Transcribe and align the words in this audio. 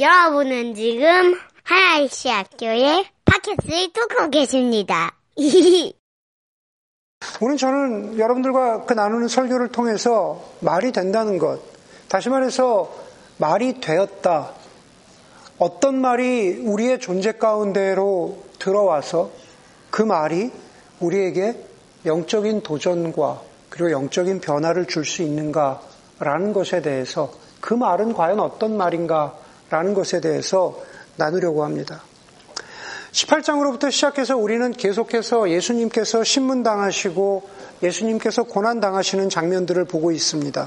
여러분은 0.00 0.76
지금 0.76 1.34
하나이시 1.64 2.28
학교의 2.28 3.04
팟캐스트를 3.24 3.92
듣고 3.92 4.30
계십니다. 4.30 5.16
오늘 7.40 7.56
저는 7.56 8.16
여러분들과 8.16 8.84
그 8.84 8.92
나누는 8.92 9.26
설교를 9.26 9.68
통해서 9.68 10.40
말이 10.60 10.92
된다는 10.92 11.38
것, 11.38 11.60
다시 12.08 12.28
말해서 12.28 12.94
말이 13.38 13.80
되었다. 13.80 14.52
어떤 15.58 16.00
말이 16.00 16.58
우리의 16.58 17.00
존재 17.00 17.32
가운데로 17.32 18.44
들어와서 18.60 19.30
그 19.90 20.02
말이 20.02 20.52
우리에게 21.00 21.60
영적인 22.06 22.62
도전과 22.62 23.40
그리고 23.68 23.90
영적인 23.90 24.40
변화를 24.40 24.86
줄 24.86 25.04
수 25.04 25.22
있는가라는 25.22 26.52
것에 26.52 26.82
대해서 26.82 27.32
그 27.60 27.74
말은 27.74 28.12
과연 28.12 28.38
어떤 28.38 28.76
말인가 28.76 29.34
라는 29.70 29.94
것에 29.94 30.20
대해서 30.20 30.80
나누려고 31.16 31.64
합니다. 31.64 32.02
18장으로부터 33.12 33.90
시작해서 33.90 34.36
우리는 34.36 34.70
계속해서 34.72 35.50
예수님께서 35.50 36.24
신문당하시고 36.24 37.48
예수님께서 37.82 38.44
고난당하시는 38.44 39.28
장면들을 39.28 39.84
보고 39.86 40.12
있습니다. 40.12 40.66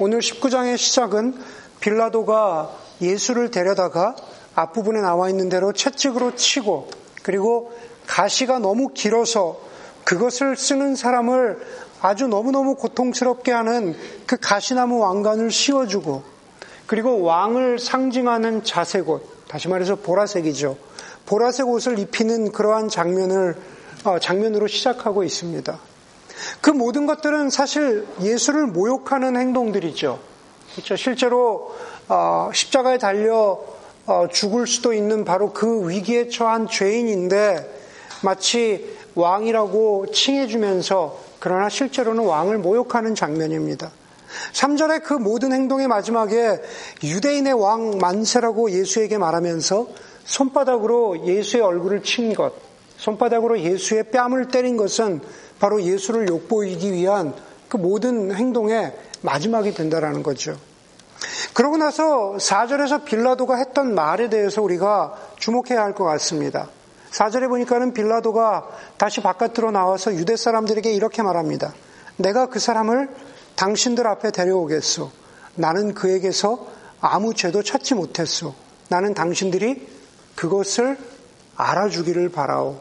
오늘 0.00 0.20
19장의 0.20 0.76
시작은 0.76 1.36
빌라도가 1.80 2.70
예수를 3.00 3.50
데려다가 3.50 4.16
앞부분에 4.54 5.00
나와 5.00 5.28
있는 5.28 5.48
대로 5.48 5.72
채찍으로 5.72 6.34
치고 6.36 6.90
그리고 7.22 7.72
가시가 8.06 8.58
너무 8.58 8.92
길어서 8.92 9.60
그것을 10.04 10.56
쓰는 10.56 10.96
사람을 10.96 11.58
아주 12.00 12.26
너무너무 12.26 12.74
고통스럽게 12.74 13.52
하는 13.52 13.94
그 14.26 14.36
가시나무 14.40 14.98
왕관을 14.98 15.50
씌워주고 15.50 16.31
그리고 16.86 17.22
왕을 17.22 17.78
상징하는 17.78 18.64
자색 18.64 19.08
옷, 19.08 19.46
다시 19.48 19.68
말해서 19.68 19.96
보라색이죠. 19.96 20.76
보라색 21.26 21.68
옷을 21.68 21.98
입히는 21.98 22.52
그러한 22.52 22.88
장면을, 22.88 23.56
어, 24.04 24.18
장면으로 24.18 24.66
시작하고 24.66 25.24
있습니다. 25.24 25.78
그 26.60 26.70
모든 26.70 27.06
것들은 27.06 27.50
사실 27.50 28.06
예수를 28.20 28.66
모욕하는 28.66 29.36
행동들이죠. 29.36 30.18
그렇죠. 30.72 30.96
실제로 30.96 31.74
어, 32.08 32.50
십자가에 32.52 32.98
달려 32.98 33.60
어, 34.06 34.26
죽을 34.30 34.66
수도 34.66 34.92
있는 34.92 35.24
바로 35.24 35.52
그 35.52 35.88
위기에 35.88 36.28
처한 36.28 36.66
죄인인데 36.68 37.80
마치 38.22 38.96
왕이라고 39.14 40.06
칭해주면서 40.12 41.18
그러나 41.38 41.68
실제로는 41.68 42.24
왕을 42.24 42.58
모욕하는 42.58 43.14
장면입니다. 43.14 43.90
3절의 44.52 45.02
그 45.04 45.14
모든 45.14 45.52
행동의 45.52 45.88
마지막에 45.88 46.60
유대인의 47.02 47.52
왕 47.54 47.98
만세라고 47.98 48.70
예수에게 48.70 49.18
말하면서 49.18 49.88
손바닥으로 50.24 51.26
예수의 51.26 51.62
얼굴을 51.62 52.02
친 52.02 52.34
것, 52.34 52.52
손바닥으로 52.96 53.60
예수의 53.60 54.10
뺨을 54.10 54.48
때린 54.48 54.76
것은 54.76 55.20
바로 55.58 55.82
예수를 55.82 56.28
욕보이기 56.28 56.92
위한 56.92 57.34
그 57.68 57.76
모든 57.76 58.34
행동의 58.34 58.94
마지막이 59.22 59.74
된다라는 59.74 60.22
거죠. 60.22 60.56
그러고 61.54 61.76
나서 61.76 62.34
4절에서 62.38 63.04
빌라도가 63.04 63.56
했던 63.56 63.94
말에 63.94 64.28
대해서 64.28 64.62
우리가 64.62 65.14
주목해야 65.38 65.82
할 65.82 65.94
것 65.94 66.04
같습니다. 66.04 66.68
4절에 67.12 67.48
보니까는 67.48 67.92
빌라도가 67.92 68.68
다시 68.96 69.20
바깥으로 69.20 69.70
나와서 69.70 70.14
유대 70.14 70.34
사람들에게 70.34 70.90
이렇게 70.92 71.22
말합니다. 71.22 71.74
내가 72.16 72.46
그 72.46 72.58
사람을 72.58 73.10
당신들 73.56 74.06
앞에 74.06 74.30
데려오겠소. 74.30 75.10
나는 75.54 75.94
그에게서 75.94 76.66
아무 77.00 77.34
죄도 77.34 77.62
찾지 77.62 77.94
못했소. 77.94 78.54
나는 78.88 79.14
당신들이 79.14 79.86
그것을 80.34 80.98
알아주기를 81.56 82.30
바라오. 82.30 82.80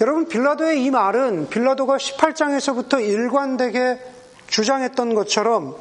여러분, 0.00 0.28
빌라도의 0.28 0.84
이 0.84 0.90
말은 0.90 1.48
빌라도가 1.48 1.96
18장에서부터 1.96 3.00
일관되게 3.00 3.98
주장했던 4.46 5.14
것처럼 5.14 5.76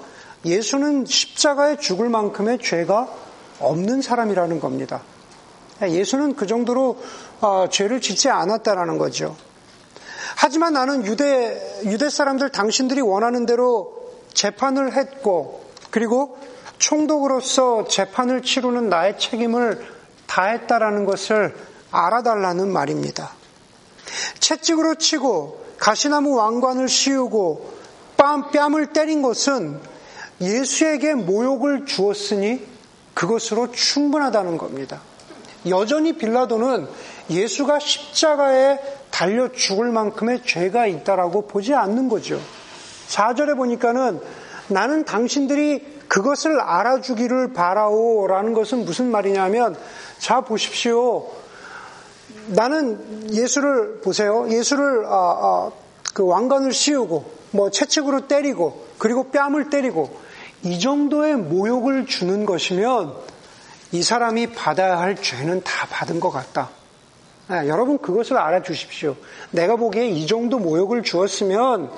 예수는 0.46 1.06
십자가에 1.06 1.78
죽을 1.78 2.10
만큼의 2.10 2.60
죄가 2.60 3.08
없는 3.60 4.02
사람이라는 4.02 4.60
겁니다. 4.60 5.02
예수는 5.82 6.36
그 6.36 6.48
정도로 6.48 6.98
어, 7.42 7.68
죄를 7.70 8.02
짓지 8.02 8.30
않았다라는 8.30 8.98
거죠. 8.98 9.36
하지만 10.36 10.74
나는 10.74 11.06
유대 11.06 11.82
유대 11.86 12.10
사람들 12.10 12.52
당신들이 12.52 13.02
원하는 13.02 13.46
대로 13.46 14.14
재판을 14.34 14.94
했고 14.94 15.64
그리고 15.92 16.38
총독으로서 16.78 17.88
재판을 17.88 18.42
치르는 18.42 18.90
나의 18.90 19.20
책임을 19.20 19.86
다했다라는 20.28 21.06
것을 21.06 21.56
알아달라는 21.92 22.72
말입니다. 22.72 23.32
채찍으로 24.40 24.96
치고 24.96 25.66
가시나무 25.78 26.36
왕관을 26.36 26.88
씌우고 26.88 27.80
뺨, 28.18 28.52
뺨을 28.52 28.88
때린 28.88 29.22
것은 29.22 29.80
예수에게 30.42 31.16
모욕을 31.16 31.86
주었으니 31.86 32.66
그것으로 33.14 33.72
충분하다는 33.72 34.58
겁니다. 34.58 35.02
여전히 35.68 36.14
빌라도는 36.14 36.88
예수가 37.30 37.80
십자가에 37.80 38.80
달려 39.20 39.52
죽을 39.52 39.92
만큼의 39.92 40.44
죄가 40.46 40.88
있다라고 40.88 41.46
보지 41.46 41.74
않는 41.74 42.08
거죠. 42.08 42.40
4절에 43.10 43.58
보니까는 43.58 44.22
나는 44.70 45.04
당신들이 45.04 46.06
그것을 46.08 46.62
알아주기를 46.62 47.52
바라오라는 47.52 48.54
것은 48.54 48.86
무슨 48.86 49.12
말이냐면 49.12 49.76
자 50.20 50.40
보십시오. 50.40 51.30
나는 52.48 53.30
예수를 53.34 54.00
보세요. 54.00 54.50
예수를 54.50 55.06
아, 55.08 55.12
아, 55.12 55.72
그 56.14 56.26
왕관을 56.26 56.72
씌우고 56.72 57.30
뭐 57.52 57.70
채찍으로 57.72 58.30
때리고 58.30 58.86
그리고 59.00 59.32
뺨을 59.32 59.70
때리고 59.70 60.18
이 60.64 60.80
정도의 60.80 61.36
모욕을 61.36 62.06
주는 62.06 62.46
것이면 62.46 63.16
이 63.92 64.02
사람이 64.02 64.54
받아야 64.54 64.98
할 64.98 65.22
죄는 65.22 65.62
다 65.64 65.88
받은 65.90 66.22
것 66.22 66.30
같다. 66.30 66.79
네, 67.50 67.68
여러분 67.68 67.98
그것을 67.98 68.38
알아주십시오. 68.38 69.16
내가 69.50 69.76
보기에 69.76 70.08
이 70.08 70.28
정도 70.28 70.60
모욕을 70.60 71.02
주었으면 71.02 71.90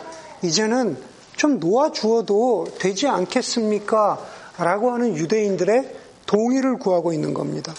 이제는 0.42 0.96
좀 1.36 1.60
놓아주어도 1.60 2.68
되지 2.80 3.10
않겠습니까? 3.10 4.26
라고 4.58 4.92
하는 4.92 5.18
유대인들의 5.18 5.94
동의를 6.26 6.78
구하고 6.78 7.12
있는 7.12 7.34
겁니다. 7.34 7.74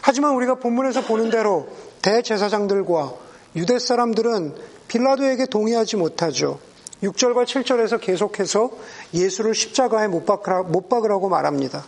하지만 0.00 0.34
우리가 0.36 0.54
본문에서 0.54 1.02
보는 1.02 1.28
대로 1.28 1.68
대제사장들과 2.00 3.12
유대 3.56 3.78
사람들은 3.78 4.54
빌라도에게 4.88 5.44
동의하지 5.44 5.96
못하죠. 5.96 6.60
6절과 7.02 7.44
7절에서 7.44 8.00
계속해서 8.00 8.70
예수를 9.12 9.54
십자가에 9.54 10.08
못 10.08 10.24
박으라고 10.24 11.28
말합니다. 11.28 11.84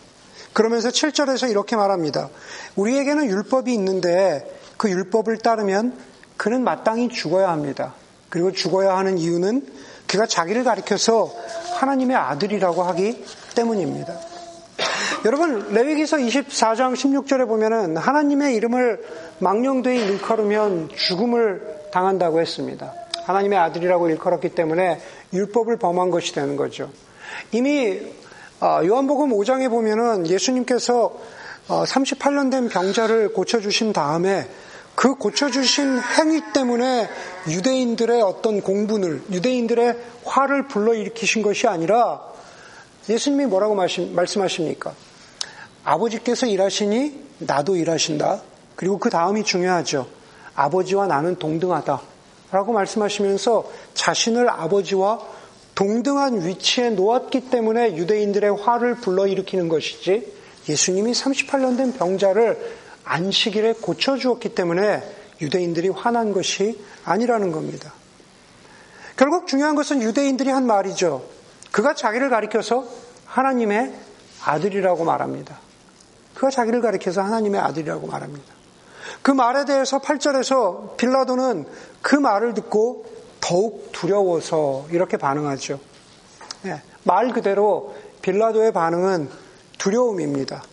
그러면서 0.53 0.89
7절에서 0.89 1.49
이렇게 1.49 1.75
말합니다. 1.75 2.29
우리에게는 2.75 3.25
율법이 3.25 3.73
있는데 3.73 4.56
그 4.77 4.89
율법을 4.89 5.37
따르면 5.39 5.93
그는 6.37 6.63
마땅히 6.63 7.09
죽어야 7.09 7.49
합니다. 7.49 7.93
그리고 8.29 8.51
죽어야 8.51 8.97
하는 8.97 9.17
이유는 9.17 9.65
그가 10.07 10.25
자기를 10.25 10.63
가리켜서 10.63 11.33
하나님의 11.75 12.15
아들이라고 12.15 12.83
하기 12.83 13.23
때문입니다. 13.55 14.13
여러분, 15.25 15.73
레위기서 15.73 16.17
24장 16.17 16.93
16절에 16.93 17.47
보면은 17.47 17.97
하나님의 17.97 18.55
이름을 18.55 19.03
망령되이 19.39 19.99
일컬으면 20.05 20.89
죽음을 20.95 21.77
당한다고 21.91 22.39
했습니다. 22.39 22.93
하나님의 23.25 23.59
아들이라고 23.59 24.09
일컬었기 24.09 24.49
때문에 24.49 25.01
율법을 25.33 25.77
범한 25.77 26.11
것이 26.11 26.33
되는 26.33 26.55
거죠. 26.55 26.89
이미 27.51 27.99
아, 28.59 28.83
요한복음 28.83 29.31
5장에 29.31 29.69
보면은 29.69 30.25
예수님께서 30.27 31.13
38년 31.67 32.47
어, 32.47 32.49
된 32.49 32.69
병자를 32.69 33.33
고쳐주신 33.33 33.93
다음에 33.93 34.47
그 34.97 35.13
고쳐주신 35.13 35.99
행위 35.99 36.41
때문에 36.53 37.07
유대인들의 37.47 38.19
어떤 38.23 38.61
공분을, 38.61 39.21
유대인들의 39.31 39.95
화를 40.25 40.67
불러일으키신 40.67 41.43
것이 41.43 41.67
아니라 41.67 42.19
예수님이 43.07 43.45
뭐라고 43.45 43.75
말씀하십니까? 43.75 44.95
아버지께서 45.83 46.47
일하시니 46.47 47.27
나도 47.37 47.75
일하신다. 47.75 48.41
그리고 48.75 48.97
그 48.97 49.11
다음이 49.11 49.43
중요하죠. 49.43 50.07
아버지와 50.55 51.05
나는 51.05 51.35
동등하다. 51.35 52.01
라고 52.49 52.73
말씀하시면서 52.73 53.69
자신을 53.93 54.49
아버지와 54.49 55.19
동등한 55.75 56.43
위치에 56.43 56.89
놓았기 56.89 57.51
때문에 57.51 57.97
유대인들의 57.97 58.57
화를 58.63 58.95
불러일으키는 58.95 59.69
것이지 59.69 60.33
예수님이 60.67 61.11
38년 61.11 61.77
된 61.77 61.93
병자를 61.93 62.86
안식일에 63.07 63.73
고쳐주었기 63.73 64.55
때문에 64.55 65.01
유대인들이 65.41 65.89
화난 65.89 66.33
것이 66.33 66.83
아니라는 67.05 67.51
겁니다. 67.51 67.93
결국 69.15 69.47
중요한 69.47 69.75
것은 69.75 70.01
유대인들이 70.01 70.49
한 70.49 70.67
말이죠. 70.67 71.23
그가 71.71 71.95
자기를 71.95 72.29
가리켜서 72.29 72.87
하나님의 73.25 73.93
아들이라고 74.43 75.03
말합니다. 75.03 75.59
그가 76.35 76.49
자기를 76.49 76.81
가리켜서 76.81 77.21
하나님의 77.21 77.59
아들이라고 77.59 78.07
말합니다. 78.07 78.53
그 79.21 79.31
말에 79.31 79.65
대해서 79.65 79.99
8절에서 79.99 80.97
빌라도는 80.97 81.65
그 82.01 82.15
말을 82.15 82.53
듣고 82.53 83.05
더욱 83.41 83.89
두려워서 83.91 84.85
이렇게 84.91 85.17
반응하죠. 85.17 85.79
예, 86.65 86.81
말 87.03 87.31
그대로 87.33 87.95
빌라도의 88.21 88.73
반응은 88.73 89.29
두려움입니다. 89.77 90.63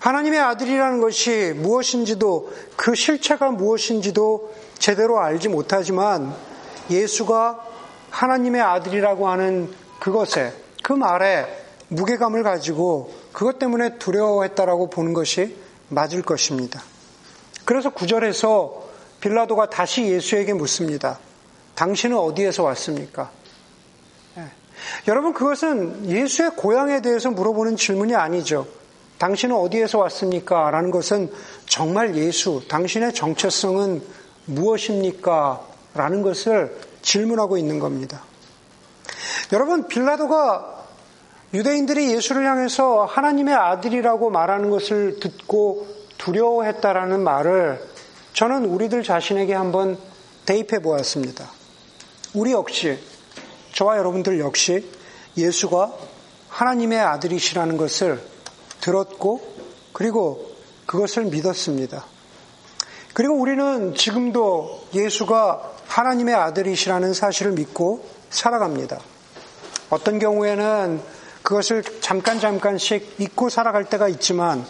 하나님의 0.00 0.40
아들이라는 0.40 1.00
것이 1.00 1.52
무엇인지도 1.56 2.52
그 2.76 2.94
실체가 2.94 3.50
무엇인지도 3.50 4.54
제대로 4.78 5.20
알지 5.20 5.48
못하지만 5.48 6.34
예수가 6.90 7.66
하나님의 8.10 8.62
아들이라고 8.62 9.28
하는 9.28 9.72
그것에 10.00 10.52
그 10.82 10.94
말에 10.94 11.46
무게감을 11.88 12.42
가지고 12.42 13.12
그것 13.32 13.58
때문에 13.58 13.98
두려워했다라고 13.98 14.88
보는 14.88 15.12
것이 15.12 15.56
맞을 15.88 16.22
것입니다. 16.22 16.82
그래서 17.66 17.90
구절에서 17.90 18.88
빌라도가 19.20 19.68
다시 19.68 20.04
예수에게 20.04 20.54
묻습니다. 20.54 21.18
당신은 21.74 22.16
어디에서 22.16 22.62
왔습니까? 22.62 23.30
네. 24.34 24.44
여러분 25.08 25.34
그것은 25.34 26.08
예수의 26.08 26.52
고향에 26.56 27.02
대해서 27.02 27.30
물어보는 27.30 27.76
질문이 27.76 28.14
아니죠. 28.14 28.66
당신은 29.20 29.54
어디에서 29.54 29.98
왔습니까? 29.98 30.70
라는 30.70 30.90
것은 30.90 31.30
정말 31.66 32.16
예수, 32.16 32.62
당신의 32.68 33.12
정체성은 33.12 34.02
무엇입니까? 34.46 35.60
라는 35.92 36.22
것을 36.22 36.74
질문하고 37.02 37.58
있는 37.58 37.78
겁니다. 37.78 38.22
여러분, 39.52 39.88
빌라도가 39.88 40.86
유대인들이 41.52 42.14
예수를 42.14 42.46
향해서 42.46 43.04
하나님의 43.04 43.54
아들이라고 43.54 44.30
말하는 44.30 44.70
것을 44.70 45.20
듣고 45.20 45.86
두려워했다라는 46.16 47.20
말을 47.20 47.78
저는 48.32 48.64
우리들 48.64 49.02
자신에게 49.02 49.52
한번 49.52 49.98
대입해 50.46 50.80
보았습니다. 50.80 51.50
우리 52.32 52.52
역시, 52.52 52.98
저와 53.74 53.98
여러분들 53.98 54.40
역시 54.40 54.90
예수가 55.36 55.92
하나님의 56.48 56.98
아들이시라는 57.00 57.76
것을 57.76 58.30
들었고, 58.80 59.40
그리고 59.92 60.50
그것을 60.86 61.26
믿었습니다. 61.26 62.04
그리고 63.14 63.34
우리는 63.34 63.94
지금도 63.94 64.88
예수가 64.94 65.72
하나님의 65.86 66.34
아들이시라는 66.34 67.12
사실을 67.12 67.52
믿고 67.52 68.04
살아갑니다. 68.30 69.00
어떤 69.90 70.18
경우에는 70.18 71.00
그것을 71.42 71.82
잠깐 72.00 72.38
잠깐씩 72.38 73.16
잊고 73.18 73.48
살아갈 73.48 73.84
때가 73.84 74.08
있지만 74.08 74.64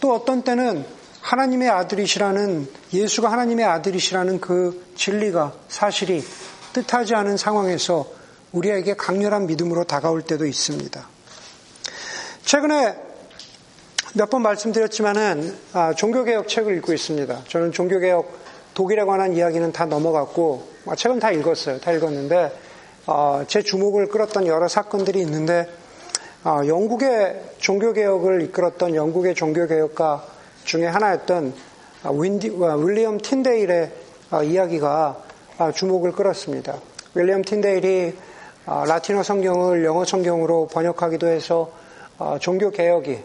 또 0.00 0.14
어떤 0.14 0.42
때는 0.42 0.84
하나님의 1.22 1.68
아들이시라는 1.68 2.70
예수가 2.92 3.30
하나님의 3.32 3.64
아들이시라는 3.64 4.40
그 4.40 4.92
진리가 4.94 5.52
사실이 5.68 6.22
뜻하지 6.72 7.14
않은 7.14 7.36
상황에서 7.36 8.06
우리에게 8.52 8.94
강렬한 8.94 9.46
믿음으로 9.46 9.84
다가올 9.84 10.22
때도 10.22 10.46
있습니다. 10.46 11.08
최근에 12.44 13.07
몇 14.14 14.30
번 14.30 14.42
말씀드렸지만은 14.42 15.54
아, 15.74 15.92
종교개혁 15.92 16.48
책을 16.48 16.76
읽고 16.78 16.92
있습니다. 16.94 17.44
저는 17.46 17.72
종교개혁 17.72 18.26
독일에 18.72 19.04
관한 19.04 19.34
이야기는 19.34 19.72
다 19.72 19.84
넘어갔고 19.84 20.66
아, 20.86 20.96
책은 20.96 21.18
다 21.18 21.30
읽었어요. 21.30 21.78
다 21.80 21.92
읽었는데 21.92 22.52
어, 23.06 23.42
제 23.46 23.62
주목을 23.62 24.08
끌었던 24.08 24.46
여러 24.46 24.66
사건들이 24.66 25.20
있는데 25.20 25.68
어, 26.44 26.60
영국의 26.66 27.42
종교개혁을 27.58 28.42
이끌었던 28.42 28.94
영국의 28.94 29.34
종교개혁가 29.34 30.24
중에 30.64 30.86
하나였던 30.86 31.52
어, 32.04 32.12
윈디, 32.12 32.56
어, 32.62 32.76
윌리엄 32.78 33.18
틴데일의 33.18 33.92
이야기가 34.44 35.16
주목을 35.74 36.12
끌었습니다. 36.12 36.76
윌리엄 37.14 37.42
틴데일이 37.42 38.14
라틴어 38.66 39.22
성경을 39.22 39.84
영어 39.86 40.04
성경으로 40.04 40.66
번역하기도 40.66 41.26
해서 41.26 41.70
종교 42.40 42.70
개혁이 42.70 43.18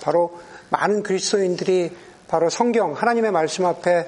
바로 0.00 0.38
많은 0.70 1.02
그리스도인들이 1.02 1.90
바로 2.28 2.48
성경, 2.50 2.92
하나님의 2.92 3.32
말씀 3.32 3.66
앞에 3.66 4.06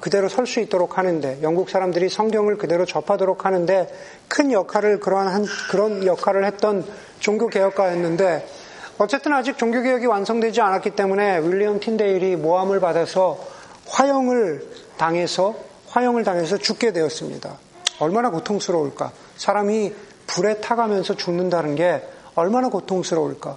그대로 0.00 0.28
설 0.28 0.46
수 0.46 0.60
있도록 0.60 0.96
하는데 0.96 1.40
영국 1.42 1.68
사람들이 1.68 2.08
성경을 2.08 2.56
그대로 2.56 2.86
접하도록 2.86 3.44
하는데 3.44 3.88
큰 4.28 4.52
역할을 4.52 5.00
그러한 5.00 5.28
한, 5.28 5.44
그런 5.70 6.06
역할을 6.06 6.44
했던 6.46 6.86
종교 7.20 7.48
개혁가였는데 7.48 8.46
어쨌든 8.96 9.32
아직 9.32 9.58
종교 9.58 9.82
개혁이 9.82 10.06
완성되지 10.06 10.60
않았기 10.60 10.90
때문에 10.90 11.40
윌리엄 11.40 11.80
틴데일이 11.80 12.36
모함을 12.36 12.80
받아서 12.80 13.38
화형을 13.88 14.66
당해서 14.96 15.54
화형을 15.88 16.24
당해서 16.24 16.56
죽게 16.58 16.92
되었습니다. 16.92 17.58
얼마나 17.98 18.30
고통스러울까? 18.30 19.12
사람이 19.36 19.92
불에 20.26 20.60
타가면서 20.60 21.16
죽는다는 21.16 21.74
게 21.74 22.02
얼마나 22.34 22.68
고통스러울까? 22.68 23.56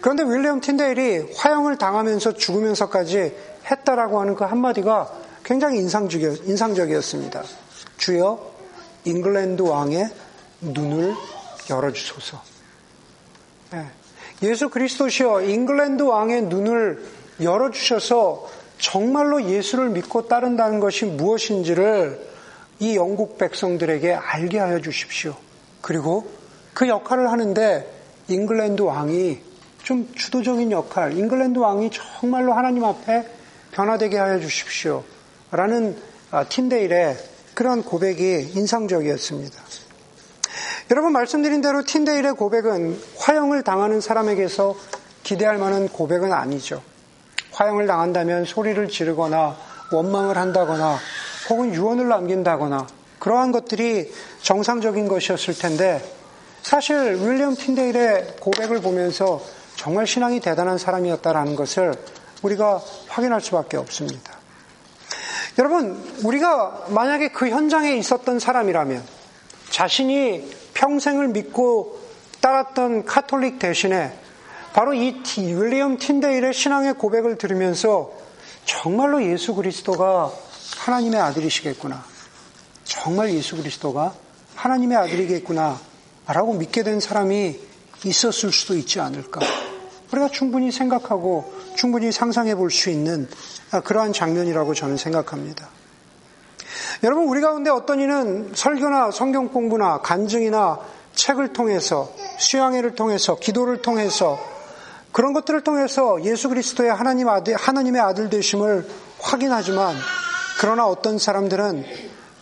그런데 0.00 0.22
윌리엄 0.24 0.60
틴데일이 0.60 1.34
화형을 1.36 1.76
당하면서 1.76 2.34
죽으면서까지 2.34 3.34
했다라고 3.70 4.20
하는 4.20 4.34
그 4.34 4.44
한마디가 4.44 5.12
굉장히 5.44 5.78
인상적이었 5.78 7.02
습니다. 7.02 7.42
주여, 7.96 8.38
잉글랜드 9.04 9.62
왕의 9.62 10.08
눈을 10.60 11.14
열어주소서. 11.70 12.42
예. 13.74 13.86
예수 14.42 14.68
그리스도시여 14.68 15.42
잉글랜드 15.42 16.02
왕의 16.02 16.42
눈을 16.42 17.04
열어주셔서 17.40 18.48
정말로 18.78 19.42
예수를 19.42 19.90
믿고 19.90 20.28
따른다는 20.28 20.80
것이 20.80 21.04
무엇인지를 21.04 22.28
이 22.80 22.94
영국 22.96 23.38
백성들에게 23.38 24.14
알게 24.14 24.58
하여 24.58 24.80
주십시오. 24.80 25.34
그리고 25.80 26.30
그 26.74 26.86
역할을 26.86 27.30
하는데 27.30 27.92
잉글랜드 28.28 28.82
왕이 28.82 29.47
좀 29.88 30.06
주도적인 30.14 30.70
역할, 30.70 31.16
잉글랜드 31.16 31.58
왕이 31.58 31.90
정말로 31.90 32.52
하나님 32.52 32.84
앞에 32.84 33.26
변화되게 33.70 34.18
하여 34.18 34.38
주십시오. 34.38 35.02
라는 35.50 35.96
아, 36.30 36.44
틴데일의 36.44 37.16
그런 37.54 37.82
고백이 37.82 38.52
인상적이었습니다. 38.54 39.56
여러분 40.90 41.12
말씀드린 41.12 41.62
대로 41.62 41.84
틴데일의 41.84 42.34
고백은 42.34 43.00
화형을 43.16 43.62
당하는 43.62 44.02
사람에게서 44.02 44.76
기대할 45.22 45.56
만한 45.56 45.88
고백은 45.88 46.34
아니죠. 46.34 46.82
화형을 47.52 47.86
당한다면 47.86 48.44
소리를 48.44 48.88
지르거나 48.88 49.56
원망을 49.90 50.36
한다거나 50.36 50.98
혹은 51.48 51.72
유언을 51.74 52.08
남긴다거나 52.08 52.86
그러한 53.20 53.52
것들이 53.52 54.12
정상적인 54.42 55.08
것이었을 55.08 55.56
텐데 55.56 56.04
사실 56.60 57.14
윌리엄 57.22 57.56
틴데일의 57.56 58.34
고백을 58.38 58.82
보면서 58.82 59.40
정말 59.78 60.08
신앙이 60.08 60.40
대단한 60.40 60.76
사람이었다라는 60.76 61.54
것을 61.54 61.94
우리가 62.42 62.82
확인할 63.06 63.40
수밖에 63.40 63.76
없습니다. 63.76 64.36
여러분, 65.56 65.96
우리가 66.24 66.86
만약에 66.88 67.28
그 67.28 67.48
현장에 67.48 67.96
있었던 67.96 68.40
사람이라면 68.40 69.04
자신이 69.70 70.52
평생을 70.74 71.28
믿고 71.28 72.00
따랐던 72.40 73.04
카톨릭 73.04 73.60
대신에 73.60 74.18
바로 74.72 74.94
이 74.94 75.22
윌리엄 75.36 75.96
틴데일의 75.98 76.52
신앙의 76.52 76.94
고백을 76.94 77.38
들으면서 77.38 78.10
정말로 78.64 79.22
예수 79.22 79.54
그리스도가 79.54 80.32
하나님의 80.76 81.20
아들이시겠구나. 81.20 82.04
정말 82.82 83.32
예수 83.32 83.56
그리스도가 83.56 84.12
하나님의 84.56 84.98
아들이겠구나. 84.98 85.78
라고 86.26 86.54
믿게 86.54 86.82
된 86.82 86.98
사람이 86.98 87.60
있었을 88.04 88.52
수도 88.52 88.76
있지 88.76 88.98
않을까. 89.00 89.67
우리가 90.12 90.28
충분히 90.28 90.72
생각하고 90.72 91.52
충분히 91.76 92.12
상상해 92.12 92.54
볼 92.54 92.70
수 92.70 92.90
있는 92.90 93.28
그러한 93.84 94.12
장면이라고 94.12 94.74
저는 94.74 94.96
생각합니다. 94.96 95.68
여러분, 97.04 97.28
우리 97.28 97.40
가운데 97.40 97.70
어떤 97.70 98.00
이는 98.00 98.50
설교나 98.54 99.10
성경 99.10 99.48
공부나 99.48 100.00
간증이나 100.00 100.80
책을 101.14 101.52
통해서, 101.52 102.12
수양회를 102.38 102.94
통해서, 102.94 103.36
기도를 103.36 103.82
통해서, 103.82 104.38
그런 105.12 105.32
것들을 105.32 105.62
통해서 105.62 106.22
예수 106.24 106.48
그리스도의 106.48 106.92
하나님 106.92 107.28
아들, 107.28 107.54
하나님의 107.56 108.00
아들 108.00 108.30
되심을 108.30 108.86
확인하지만, 109.20 109.96
그러나 110.60 110.86
어떤 110.86 111.18
사람들은 111.18 111.84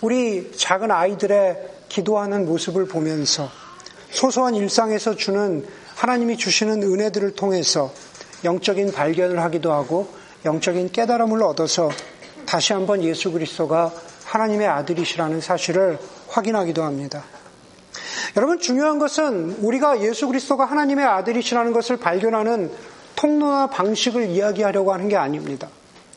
우리 0.01 0.53
작은 0.53 0.91
아이들의 0.91 1.71
기도하는 1.89 2.47
모습을 2.47 2.87
보면서 2.87 3.49
소소한 4.11 4.55
일상에서 4.55 5.17
주는 5.17 5.67
하나님이 5.97 6.37
주시는 6.37 6.83
은혜들을 6.83 7.33
통해서 7.33 7.91
영적인 8.45 8.93
발견을 8.93 9.41
하기도 9.43 9.73
하고 9.73 10.09
영적인 10.45 10.93
깨달음을 10.93 11.43
얻어서 11.43 11.91
다시 12.45 12.75
한번 12.75 13.03
예수 13.03 13.33
그리스도가 13.33 13.93
하나님의 14.27 14.69
아들이시라는 14.69 15.41
사실을 15.41 15.99
확인하기도 16.29 16.83
합니다. 16.83 17.25
여러분 18.37 18.61
중요한 18.61 18.99
것은 18.99 19.57
우리가 19.61 20.03
예수 20.03 20.27
그리스도가 20.27 20.67
하나님의 20.67 21.05
아들이시라는 21.05 21.73
것을 21.73 21.97
발견하는 21.97 22.71
통로나 23.17 23.69
방식을 23.69 24.29
이야기하려고 24.29 24.93
하는 24.93 25.09
게 25.09 25.17
아닙니다. 25.17 25.69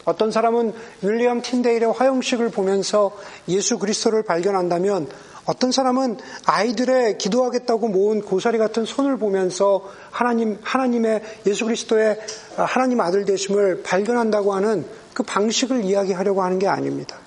어떤 0.04 0.30
사람은 0.30 0.74
윌리엄 1.04 1.42
틴데일의 1.42 1.94
화형식을 1.94 2.50
보면서 2.50 3.16
예수 3.48 3.80
그리스도를 3.80 4.24
발견한다면 4.24 5.08
어떤 5.50 5.72
사람은 5.72 6.18
아이들의 6.46 7.18
기도하겠다고 7.18 7.88
모은 7.88 8.22
고사리 8.22 8.60
같은 8.60 8.86
손을 8.86 9.18
보면서 9.18 9.84
하나님, 10.12 10.60
하나님의 10.62 11.24
예수 11.48 11.66
그리스도의 11.66 12.20
하나님 12.56 13.02
아들 13.02 13.26
되심을 13.26 13.82
발견한다고 13.82 14.54
하는 14.54 14.86
그 15.16 15.24
방식을 15.24 15.86
이야기하려고 15.86 16.44
하는 16.44 16.60
게 16.60 16.68
아닙니다. 16.68 17.18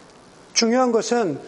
중요한 0.52 0.92
것은 0.92 1.40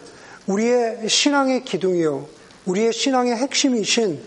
우리의 0.47 1.07
신앙의 1.07 1.63
기둥이요. 1.63 2.27
우리의 2.65 2.91
신앙의 2.91 3.37
핵심이신 3.37 4.21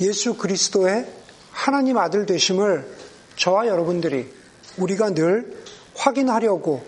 예수 0.00 0.38
그리스도의 0.38 1.06
하나님 1.50 1.98
아들 1.98 2.24
되심을 2.24 2.88
저와 3.36 3.66
여러분들이 3.66 4.32
우리가 4.78 5.10
늘 5.10 5.58
확인하려고 5.94 6.82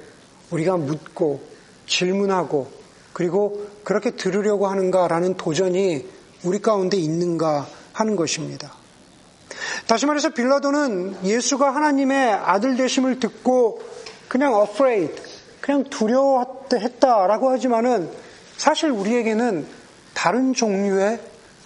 우리가 0.51 0.79
묻고 0.79 1.43
질문하고 1.87 2.84
그리고 3.15 3.67
그렇게 3.85 4.11
들으려고 4.11 4.67
하는가라는 4.67 5.39
도전이 5.39 6.07
우리 6.43 6.59
가운데 6.61 6.99
있는가 6.99 7.67
하는 7.95 8.17
것입니다. 8.17 8.75
다시 9.87 10.05
말해서 10.05 10.31
빌라도는 10.31 11.25
예수가 11.25 11.75
하나님의 11.75 12.33
아들 12.33 12.77
되심을 12.77 13.21
듣고 13.21 13.81
그냥 14.29 14.61
afraid, 14.61 15.15
그냥 15.61 15.85
두려워했다라고 15.85 17.51
하지만은 17.51 18.11
사실 18.57 18.91
우리에게는 18.91 19.67
다른 20.13 20.53
종류의 20.53 21.21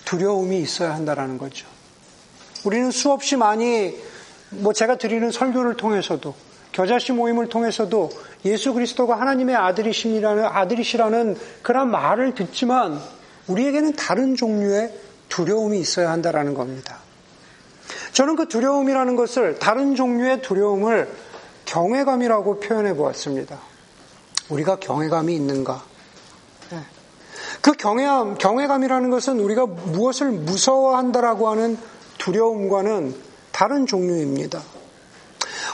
두려움이 0.05 0.61
있어야 0.61 0.95
한다라는 0.95 1.39
거죠. 1.39 1.67
우리는 2.65 2.91
수없이 2.91 3.37
많이 3.37 3.97
뭐 4.51 4.73
제가 4.73 4.97
드리는 4.97 5.31
설교를 5.31 5.77
통해서도 5.77 6.35
겨자씨 6.79 7.11
모임을 7.11 7.49
통해서도 7.49 8.09
예수 8.45 8.73
그리스도가 8.73 9.21
하나님의 9.21 9.57
아들이시라는 9.57 10.45
아들이시라는 10.45 11.37
그런 11.61 11.91
말을 11.91 12.37
듣지만 12.37 13.01
우리에게는 13.49 13.95
다른 13.95 14.37
종류의 14.37 14.95
두려움이 15.29 15.81
있어야 15.81 16.13
한다라는 16.13 16.55
겁니다. 16.55 16.99
저는 18.13 18.37
그 18.37 18.47
두려움이라는 18.47 19.17
것을 19.17 19.59
다른 19.59 19.97
종류의 19.97 20.41
두려움을 20.43 21.09
경외감이라고 21.65 22.61
표현해 22.61 22.95
보았습니다. 22.95 23.59
우리가 24.49 24.77
경외감이 24.77 25.35
있는가? 25.35 25.83
네. 26.71 26.79
그 27.61 27.73
경외감, 27.73 28.39
경외감이라는 28.39 29.11
것은 29.11 29.41
우리가 29.41 29.67
무엇을 29.67 30.31
무서워한다라고 30.31 31.49
하는 31.49 31.77
두려움과는 32.19 33.17
다른 33.51 33.85
종류입니다. 33.85 34.78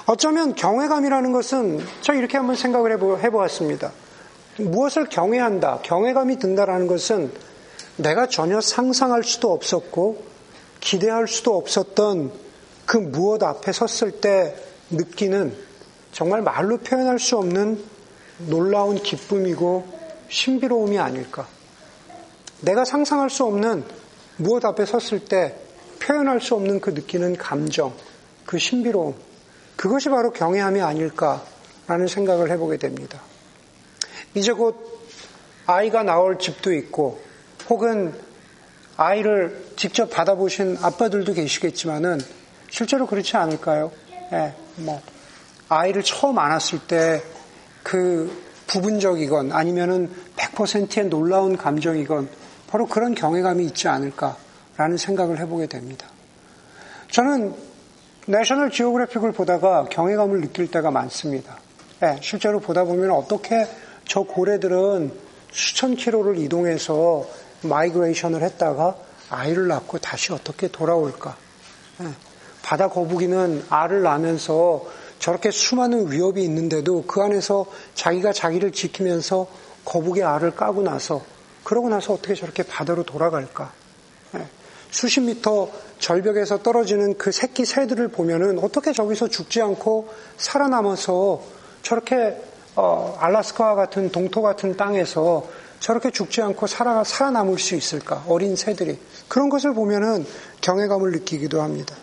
어쩌면 0.07 0.55
경외감이라는 0.55 1.33
것은 1.33 1.81
저 2.03 2.13
이렇게 2.13 2.37
한번 2.37 2.57
생각을 2.57 2.93
해보, 2.93 3.19
해보았습니다. 3.19 3.93
무엇을 4.59 5.09
경외한다, 5.09 5.81
경외감이 5.83 6.39
든다라는 6.39 6.87
것은 6.87 7.33
내가 7.97 8.27
전혀 8.27 8.61
상상할 8.61 9.25
수도 9.25 9.53
없었고 9.53 10.23
기대할 10.81 11.27
수도 11.27 11.57
없었던 11.57 12.33
그 12.85 12.99
무엇 12.99 13.43
앞에 13.43 13.73
섰을 13.73 14.21
때 14.21 14.55
느끼는 14.91 15.57
정말 16.13 16.43
말로 16.43 16.77
표현할 16.79 17.19
수 17.19 17.39
없는 17.39 17.83
놀라운 18.47 18.97
기쁨이고 18.97 19.89
신비로움이 20.29 20.99
아닐까. 20.99 21.47
내가 22.61 22.85
상상할 22.85 23.31
수 23.31 23.45
없는 23.45 23.85
무엇 24.37 24.65
앞에 24.67 24.85
섰을 24.85 25.25
때 25.25 25.57
표현할 26.01 26.43
수 26.43 26.55
없는 26.55 26.81
그 26.81 26.91
느끼는 26.91 27.37
감정, 27.37 27.95
그 28.45 28.59
신비로움. 28.59 29.15
그것이 29.77 30.09
바로 30.09 30.33
경외함이 30.33 30.81
아닐까라는 30.81 32.07
생각을 32.09 32.51
해보게 32.51 32.77
됩니다. 32.79 33.21
이제 34.35 34.53
곧 34.53 35.03
아이가 35.67 36.03
나올 36.03 36.39
집도 36.39 36.73
있고 36.73 37.21
혹은 37.69 38.15
아이를 38.97 39.65
직접 39.77 40.11
받아보신 40.11 40.79
아빠들도 40.81 41.35
계시겠지만은 41.35 42.21
실제로 42.71 43.07
그렇지 43.07 43.37
않을까요? 43.37 43.91
예, 44.33 44.55
뭐 44.77 45.03
아이를 45.69 46.03
처음 46.03 46.39
안았을 46.39 46.81
때 46.87 47.35
그 47.85 48.43
부분적이건 48.67 49.53
아니면은 49.53 50.11
100%의 50.37 51.05
놀라운 51.11 51.57
감정이건 51.57 52.29
바로 52.67 52.87
그런 52.87 53.15
경외감이 53.15 53.65
있지 53.67 53.87
않을까라는 53.87 54.97
생각을 54.97 55.39
해보게 55.39 55.67
됩니다. 55.67 56.09
저는 57.13 57.55
내셔널 58.27 58.71
지오그래픽을 58.71 59.33
보다가 59.33 59.85
경외감을 59.91 60.41
느낄 60.41 60.71
때가 60.71 60.91
많습니다. 60.91 61.59
네, 62.01 62.19
실제로 62.23 62.59
보다 62.59 62.85
보면 62.85 63.11
어떻게 63.11 63.67
저 64.07 64.23
고래들은 64.23 65.13
수천 65.53 65.97
킬로를 65.97 66.39
이동해서 66.39 67.27
migration을 67.63 68.43
했다가 68.43 68.97
아이를 69.29 69.69
낳고 69.69 69.99
다시 69.99 70.33
어떻게 70.33 70.69
돌아올까? 70.69 71.37
네, 71.99 72.09
바다 72.63 72.89
거북이는 72.89 73.67
알을 73.69 74.03
낳으면서 74.03 74.87
저렇게 75.19 75.51
수많은 75.51 76.11
위협이 76.11 76.43
있는데도 76.45 77.05
그 77.07 77.21
안에서 77.21 77.67
자기가 77.95 78.33
자기를 78.33 78.73
지키면서 78.73 79.47
거북이 79.85 80.23
알을 80.23 80.53
까고 80.53 80.83
나서 80.83 81.23
그러고 81.63 81.89
나서 81.89 82.15
어떻게 82.15 82.35
저렇게 82.35 82.63
바다로 82.63 83.05
돌아갈까? 83.05 83.73
네, 84.95 85.01
수십 85.01 85.21
미터 85.23 85.69
절벽에서 85.99 86.63
떨어지는 86.63 87.19
그 87.19 87.33
새끼 87.33 87.65
새들을 87.65 88.09
보면은 88.09 88.61
어떻게 88.61 88.93
저기서 88.93 89.27
죽지 89.27 89.61
않고 89.61 90.09
살아남아서 90.37 91.43
저렇게 91.83 92.41
어, 92.77 93.17
알라스카와 93.19 93.75
같은 93.75 94.11
동토 94.11 94.41
같은 94.41 94.77
땅에서 94.77 95.49
저렇게 95.81 96.11
죽지 96.13 96.43
않고 96.43 96.69
살아, 96.69 97.03
살아남을 97.03 97.59
수 97.59 97.75
있을까? 97.75 98.23
어린 98.29 98.55
새들이. 98.55 98.99
그런 99.27 99.49
것을 99.49 99.75
보면은 99.75 100.25
경외감을 100.61 101.11
느끼기도 101.11 101.61
합니다. 101.61 101.95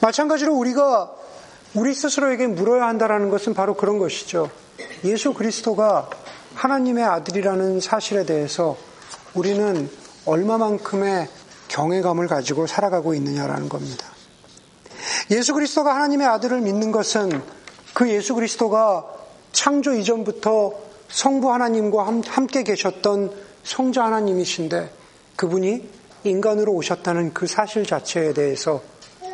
마찬가지로 0.00 0.54
우리가 0.54 1.12
우리 1.74 1.94
스스로에게 1.94 2.48
물어야 2.48 2.86
한다는 2.86 3.30
것은 3.30 3.54
바로 3.54 3.74
그런 3.74 3.98
것이죠. 3.98 4.50
예수 5.04 5.32
그리스도가 5.34 6.10
하나님의 6.54 7.04
아들이라는 7.04 7.80
사실에 7.80 8.26
대해서 8.26 8.76
우리는 9.34 9.88
얼마만큼의 10.24 11.28
경외감을 11.68 12.26
가지고 12.26 12.66
살아가고 12.66 13.14
있느냐라는 13.14 13.68
겁니다. 13.68 14.06
예수 15.30 15.54
그리스도가 15.54 15.94
하나님의 15.94 16.26
아들을 16.26 16.60
믿는 16.60 16.92
것은 16.92 17.42
그 17.94 18.08
예수 18.10 18.34
그리스도가 18.34 19.04
창조 19.52 19.92
이전부터 19.92 20.72
성부 21.08 21.52
하나님과 21.52 22.20
함께 22.26 22.62
계셨던 22.62 23.32
성자 23.64 24.04
하나님이신데 24.04 24.90
그분이 25.36 25.88
인간으로 26.24 26.72
오셨다는 26.72 27.32
그 27.32 27.46
사실 27.46 27.84
자체에 27.84 28.32
대해서 28.32 28.82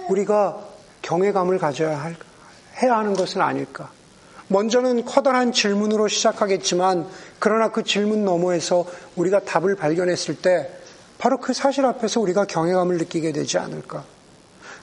우리가 0.08 0.58
경외감을 1.02 1.58
가져야 1.58 2.00
할, 2.00 2.16
해야 2.82 2.96
하는 2.96 3.14
것은 3.14 3.40
아닐까. 3.40 3.90
먼저는 4.48 5.04
커다란 5.04 5.52
질문으로 5.52 6.08
시작하겠지만 6.08 7.08
그러나 7.38 7.70
그 7.70 7.82
질문 7.82 8.24
너머에서 8.24 8.84
우리가 9.16 9.40
답을 9.40 9.76
발견했을 9.76 10.36
때 10.36 10.70
바로 11.22 11.38
그 11.38 11.52
사실 11.52 11.86
앞에서 11.86 12.20
우리가 12.20 12.46
경외감을 12.46 12.98
느끼게 12.98 13.30
되지 13.30 13.56
않을까. 13.56 14.02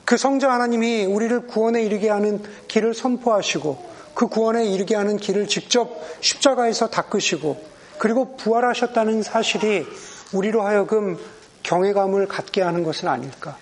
그 0.06 0.16
성자 0.16 0.50
하나님이 0.50 1.04
우리를 1.04 1.48
구원에 1.48 1.84
이르게 1.84 2.10
하는 2.10 2.42
길을 2.70 2.94
선포하시고 2.94 3.90
그 4.14 4.28
구원에 4.28 4.66
이르게 4.66 4.96
하는 4.96 5.18
길을 5.18 5.50
직접 5.50 6.02
십자가에서 6.22 6.88
닦으시고 6.92 7.62
그리고 7.98 8.38
부활하셨다는 8.38 9.22
사실이 9.22 9.86
우리로 10.32 10.62
하여금 10.62 11.18
경외감을 11.64 12.30
갖게 12.30 12.62
하는 12.62 12.86
것은 12.86 13.10
아닐까. 13.10 13.58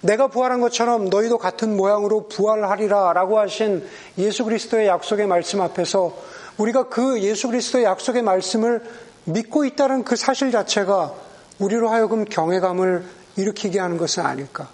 내가 0.00 0.28
부활한 0.28 0.62
것처럼 0.62 1.10
너희도 1.10 1.36
같은 1.36 1.76
모양으로 1.76 2.28
부활하리라 2.28 3.12
라고 3.12 3.38
하신 3.38 3.86
예수 4.16 4.44
그리스도의 4.44 4.86
약속의 4.86 5.26
말씀 5.26 5.60
앞에서 5.60 6.16
우리가 6.56 6.88
그 6.88 7.20
예수 7.20 7.48
그리스도의 7.48 7.84
약속의 7.84 8.22
말씀을 8.22 8.82
믿고 9.24 9.66
있다는 9.66 10.04
그 10.04 10.16
사실 10.16 10.50
자체가 10.50 11.25
우리로 11.58 11.88
하여금 11.88 12.24
경외감을 12.24 13.04
일으키게 13.36 13.78
하는 13.78 13.96
것은 13.96 14.24
아닐까. 14.24 14.68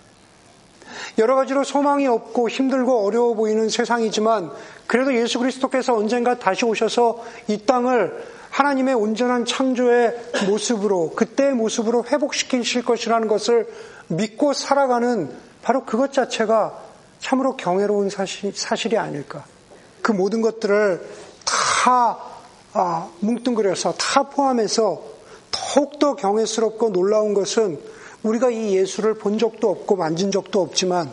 여러 1.19 1.37
가지로 1.37 1.65
소망이 1.65 2.07
없고 2.07 2.49
힘들고 2.49 3.07
어려워 3.07 3.35
보이는 3.35 3.69
세상이지만 3.69 4.51
그래도 4.87 5.15
예수 5.15 5.39
그리스도께서 5.39 5.95
언젠가 5.95 6.39
다시 6.39 6.65
오셔서 6.65 7.25
이 7.49 7.65
땅을 7.65 8.25
하나님의 8.51 8.95
온전한 8.95 9.45
창조의 9.45 10.15
모습으로 10.47 11.11
그때의 11.11 11.55
모습으로 11.55 12.05
회복시키실 12.05 12.85
것이라는 12.85 13.27
것을 13.27 13.67
믿고 14.09 14.53
살아가는 14.53 15.31
바로 15.63 15.85
그것 15.85 16.13
자체가 16.13 16.79
참으로 17.19 17.57
경외로운 17.57 18.11
사실, 18.11 18.53
사실이 18.55 18.99
아닐까. 18.99 19.45
그 20.03 20.13
모든 20.13 20.43
것들을 20.43 21.01
다 21.45 22.19
아, 22.75 23.09
뭉뚱그려서 23.21 23.95
다 23.99 24.25
포함해서 24.25 25.12
더욱더 25.73 26.15
경외스럽고 26.17 26.91
놀라운 26.93 27.33
것은 27.33 27.81
우리가 28.23 28.51
이 28.51 28.77
예수를 28.77 29.15
본 29.15 29.39
적도 29.39 29.71
없고 29.71 29.97
만진 29.97 30.31
적도 30.31 30.61
없지만 30.61 31.11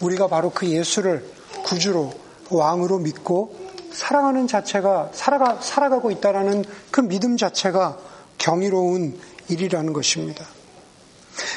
우리가 0.00 0.26
바로 0.26 0.50
그 0.50 0.68
예수를 0.68 1.24
구주로 1.64 2.12
왕으로 2.50 2.98
믿고 2.98 3.54
살아가는 3.92 4.48
자체가 4.48 5.10
살아가 5.12 5.58
살아가고 5.60 6.10
있다라는 6.10 6.64
그 6.90 7.02
믿음 7.02 7.36
자체가 7.36 7.98
경이로운 8.38 9.16
일이라는 9.48 9.92
것입니다. 9.92 10.44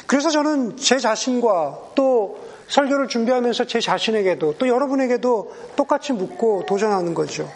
그래서 0.06 0.30
저는 0.30 0.78
제 0.78 1.00
자신과 1.00 1.80
또 1.96 2.38
설교를 2.68 3.08
준비하면서 3.08 3.66
제 3.66 3.82
자신에게도 3.82 4.56
또 4.60 4.68
여러분에게도 4.68 5.54
똑같이 5.76 6.14
묻고 6.14 6.66
도전하는 6.68 7.16
거죠. 7.16 7.50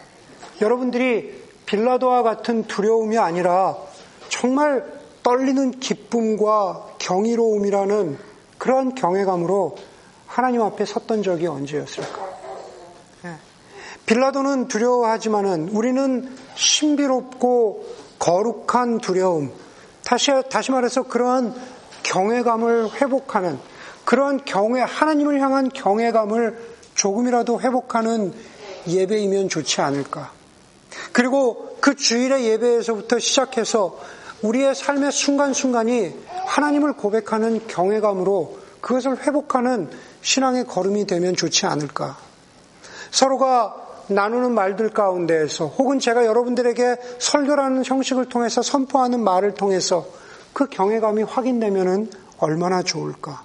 여러분들이 0.59 1.43
빌라도와 1.67 2.23
같은 2.23 2.63
두려움이 2.63 3.19
아니라 3.19 3.75
정말 4.29 4.85
떨리는 5.23 5.71
기쁨과 5.79 6.95
경이로움이라는 6.99 8.17
그런 8.57 8.95
경외감으로 8.95 9.75
하나님 10.25 10.61
앞에 10.61 10.85
섰던 10.85 11.23
적이 11.23 11.47
언제였을까? 11.47 12.27
예. 13.25 13.35
빌라도는 14.05 14.67
두려워하지만은 14.67 15.69
우리는 15.69 16.33
신비롭고 16.55 17.85
거룩한 18.19 18.99
두려움, 18.99 19.51
다시, 20.03 20.31
다시 20.49 20.71
말해서 20.71 21.03
그러한 21.03 21.53
경외감을 22.03 23.01
회복하는 23.01 23.59
그런 24.05 24.45
경외, 24.45 24.81
하나님을 24.81 25.41
향한 25.41 25.69
경외감을 25.69 26.57
조금이라도 26.95 27.59
회복하는 27.59 28.33
예배이면 28.87 29.49
좋지 29.49 29.81
않을까. 29.81 30.31
그리고 31.11 31.77
그 31.81 31.95
주일의 31.95 32.45
예배에서부터 32.45 33.19
시작해서 33.19 33.99
우리의 34.41 34.75
삶의 34.75 35.11
순간순간이 35.11 36.13
하나님을 36.45 36.93
고백하는 36.93 37.67
경외감으로 37.67 38.57
그것을 38.81 39.17
회복하는 39.23 39.89
신앙의 40.21 40.65
걸음이 40.65 41.07
되면 41.07 41.35
좋지 41.35 41.65
않을까. 41.65 42.17
서로가 43.11 43.75
나누는 44.07 44.53
말들 44.53 44.89
가운데에서 44.89 45.67
혹은 45.67 45.99
제가 45.99 46.25
여러분들에게 46.25 46.97
설교라는 47.19 47.83
형식을 47.83 48.29
통해서 48.29 48.61
선포하는 48.61 49.19
말을 49.19 49.53
통해서 49.55 50.05
그 50.53 50.67
경외감이 50.67 51.23
확인되면 51.23 52.09
얼마나 52.39 52.83
좋을까. 52.83 53.43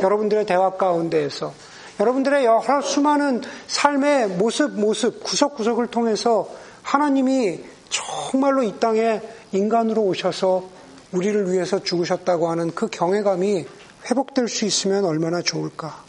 여러분들의 0.00 0.46
대화 0.46 0.70
가운데에서 0.70 1.52
여러분들의 2.00 2.44
여러 2.44 2.80
수많은 2.80 3.42
삶의 3.66 4.28
모습, 4.28 4.72
모습, 4.72 5.22
구석구석을 5.22 5.88
통해서 5.88 6.48
하나님이 6.82 7.60
정말로 7.88 8.62
이 8.62 8.78
땅에 8.80 9.20
인간으로 9.54 10.02
오셔서 10.02 10.64
우리를 11.12 11.52
위해서 11.52 11.82
죽으셨다고 11.82 12.50
하는 12.50 12.74
그 12.74 12.88
경외감이 12.88 13.64
회복될 14.10 14.48
수 14.48 14.64
있으면 14.64 15.04
얼마나 15.04 15.42
좋을까. 15.42 16.02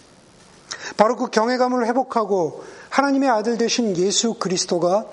바로 0.97 1.15
그 1.15 1.29
경외감을 1.29 1.85
회복하고 1.85 2.63
하나님의 2.89 3.29
아들 3.29 3.57
되신 3.57 3.95
예수 3.97 4.33
그리스도가 4.33 5.05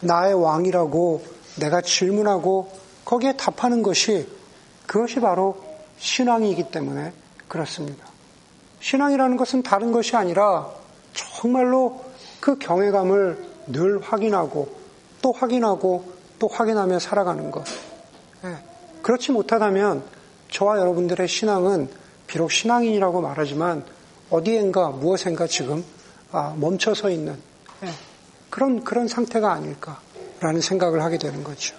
나의 0.00 0.34
왕이라고 0.34 1.22
내가 1.60 1.82
질문하고 1.82 2.72
거기에 3.04 3.36
답하는 3.36 3.82
것이 3.82 4.26
그것이 4.86 5.20
바로 5.20 5.56
신앙이기 5.98 6.70
때문에 6.70 7.12
그렇습니다. 7.48 8.06
신앙이라는 8.80 9.36
것은 9.36 9.62
다른 9.62 9.92
것이 9.92 10.16
아니라 10.16 10.70
정말로 11.12 12.02
그 12.40 12.58
경외감을 12.58 13.44
늘 13.68 14.00
확인하고 14.00 14.68
또 15.22 15.32
확인하고 15.32 16.13
또 16.38 16.48
확인하며 16.48 16.98
살아가는 16.98 17.50
것. 17.50 17.64
예. 18.44 18.56
그렇지 19.02 19.32
못하다면 19.32 20.02
저와 20.50 20.78
여러분들의 20.78 21.26
신앙은 21.28 21.88
비록 22.26 22.50
신앙인이라고 22.50 23.20
말하지만 23.20 23.84
어디엔가 24.30 24.90
무엇엔가 24.90 25.46
지금 25.46 25.84
아, 26.32 26.54
멈춰 26.56 26.94
서 26.94 27.10
있는 27.10 27.36
예. 27.82 27.88
그런 28.50 28.84
그런 28.84 29.08
상태가 29.08 29.52
아닐까라는 29.52 30.60
생각을 30.60 31.02
하게 31.02 31.18
되는 31.18 31.44
거죠. 31.44 31.76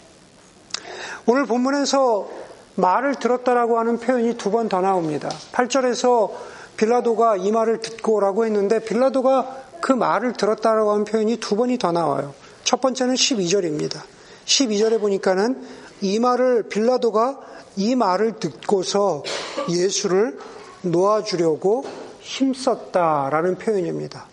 오늘 1.26 1.46
본문에서 1.46 2.30
말을 2.76 3.16
들었다라고 3.16 3.80
하는 3.80 4.00
표현이 4.00 4.38
두 4.38 4.52
번 4.52 4.70
더 4.70 4.82
나옵니다. 4.82 5.30
8절에서 5.54 6.32
빌라도가 6.78 7.38
이 7.38 7.52
말을 7.52 7.80
듣고 7.80 8.16
오라고 8.16 8.46
했는데 8.46 8.80
빌라도가 8.84 9.64
그 9.80 9.94
말을 9.94 10.34
들었다라고 10.34 10.92
하는 10.92 11.06
표현이 11.06 11.38
두 11.38 11.56
번이 11.56 11.78
더 11.78 11.92
나와요. 11.92 12.34
첫 12.64 12.82
번째는 12.82 13.16
12절입니다. 13.16 14.02
12절에 14.46 15.00
보니까는 15.00 15.62
이 16.02 16.20
말을 16.20 16.70
빌라도가 16.70 17.40
이 17.76 17.96
말을 17.96 18.40
듣고서 18.40 19.24
예수를 19.70 20.38
놓아주려고 20.82 21.86
힘썼다라는 22.20 23.58
표현입니다. 23.58 24.28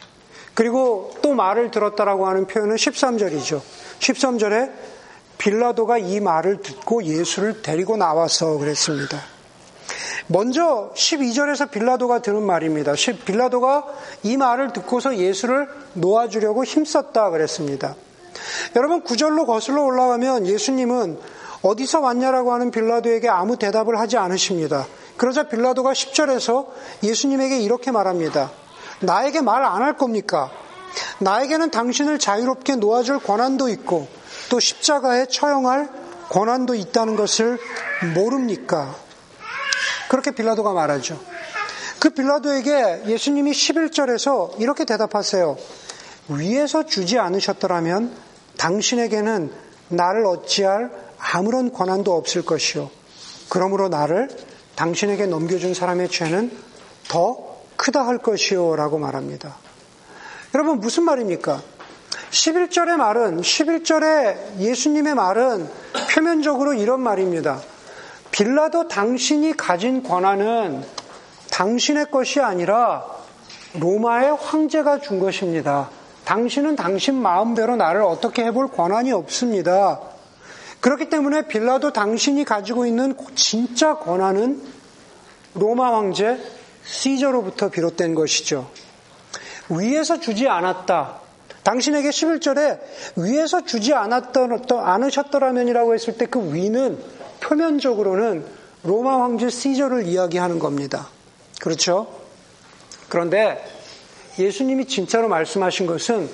그리고 0.55 1.13
또 1.23 1.35
말을 1.35 1.71
들었다라고 1.71 2.27
하는 2.27 2.47
표현은 2.47 2.77
13절이죠. 2.77 3.61
13절에 4.01 4.71
빌라도가 5.39 5.99
이 5.99 6.21
말을 6.21 6.61
듣고 6.63 7.05
예수를 7.05 7.63
데리고 7.63 7.97
나와서 7.97 8.59
그랬습니다. 8.59 9.19
먼저 10.29 10.93
12절에서 10.95 11.71
빌라도가 11.71 12.23
들은 12.23 12.43
말입니다. 12.43 12.93
빌라도가 13.25 13.87
이 14.23 14.37
말을 14.37 14.73
듣고서 14.73 15.17
예수를 15.17 15.69
놓아주려고 15.95 16.65
힘썼다 16.65 17.31
그랬습니다. 17.31 17.97
여러분 18.77 19.03
구절로 19.03 19.47
거슬러 19.47 19.83
올라가면 19.83 20.47
예수님은 20.47 21.19
어디서 21.63 22.01
왔냐라고 22.01 22.53
하는 22.53 22.71
빌라도에게 22.71 23.29
아무 23.29 23.57
대답을 23.57 23.99
하지 23.99 24.17
않으십니다. 24.17 24.87
그러자 25.17 25.45
빌라도가 25.45 25.93
10절에서 25.93 26.67
예수님에게 27.03 27.61
이렇게 27.61 27.91
말합니다. 27.91 28.51
나에게 29.01 29.41
말 29.43 29.63
안 29.63 29.83
할 29.83 29.97
겁니까? 29.97 30.51
나에게는 31.21 31.71
당신을 31.71 32.19
자유롭게 32.19 32.77
놓아줄 32.77 33.21
권한도 33.21 33.69
있고 33.69 34.09
또 34.51 34.59
십자가에 34.61 35.27
처형할 35.27 35.89
권한도 36.31 36.75
있다는 36.75 37.17
것을 37.17 37.59
모릅니까? 38.15 38.95
그렇게 40.09 40.31
빌라도가 40.33 40.73
말하죠. 40.73 41.19
그 41.99 42.11
빌라도에게 42.11 43.05
예수님이 43.07 43.53
11절에서 43.53 44.61
이렇게 44.61 44.85
대답하세요. 44.85 45.57
위에서 46.29 46.85
주지 46.85 47.19
않으셨더라면 47.19 48.13
당신에게는 48.59 49.51
나를 49.89 50.27
어찌할 50.27 50.91
아무런 51.19 51.73
권한도 51.73 52.15
없을 52.15 52.45
것이요. 52.45 52.91
그러므로 53.49 53.89
나를 53.89 54.29
당신에게 54.75 55.27
넘겨준 55.27 55.75
사람의 55.75 56.09
죄는 56.09 56.51
더 57.09 57.59
크다 57.77 58.07
할 58.07 58.19
것이요. 58.19 58.77
라고 58.77 58.99
말합니다. 58.99 59.57
여러분, 60.55 60.81
무슨 60.81 61.05
말입니까? 61.05 61.63
11절의 62.31 62.97
말은, 62.97 63.41
11절의 63.41 64.59
예수님의 64.59 65.15
말은 65.15 65.69
표면적으로 66.11 66.75
이런 66.75 67.01
말입니다. 67.01 67.61
빌라도 68.31 68.89
당신이 68.89 69.57
가진 69.57 70.03
권한은 70.03 70.83
당신의 71.51 72.11
것이 72.11 72.41
아니라 72.41 73.05
로마의 73.75 74.37
황제가 74.37 75.01
준 75.01 75.21
것입니다. 75.21 75.91
당신은 76.25 76.77
당신 76.77 77.21
마음대로 77.21 77.77
나를 77.77 78.03
어떻게 78.03 78.45
해볼 78.45 78.69
권한이 78.69 79.13
없습니다. 79.13 80.01
그렇기 80.81 81.09
때문에 81.11 81.47
빌라도 81.47 81.93
당신이 81.93 82.45
가지고 82.45 82.87
있는 82.87 83.15
진짜 83.35 83.95
권한은 83.95 84.63
로마 85.55 85.97
황제 85.97 86.39
시저로부터 86.85 87.69
비롯된 87.69 88.15
것이죠. 88.15 88.69
위에서 89.69 90.21
주지 90.21 90.49
않았다. 90.49 91.21
당신에게 91.63 92.11
11절에 92.11 92.81
위에서 93.17 93.65
주지 93.65 93.95
않았던, 93.95 94.65
않으셨더라면이라고 94.69 95.95
했을 95.95 96.17
때 96.17 96.27
그 96.27 96.53
위는 96.53 96.99
표면적으로는 97.41 98.45
로마 98.83 99.23
황제 99.23 99.49
시저를 99.49 100.07
이야기하는 100.07 100.59
겁니다. 100.59 101.09
그렇죠? 101.61 102.09
그런데 103.09 103.63
예수님이 104.39 104.87
진짜로 104.87 105.29
말씀하신 105.29 105.87
것은 105.87 106.29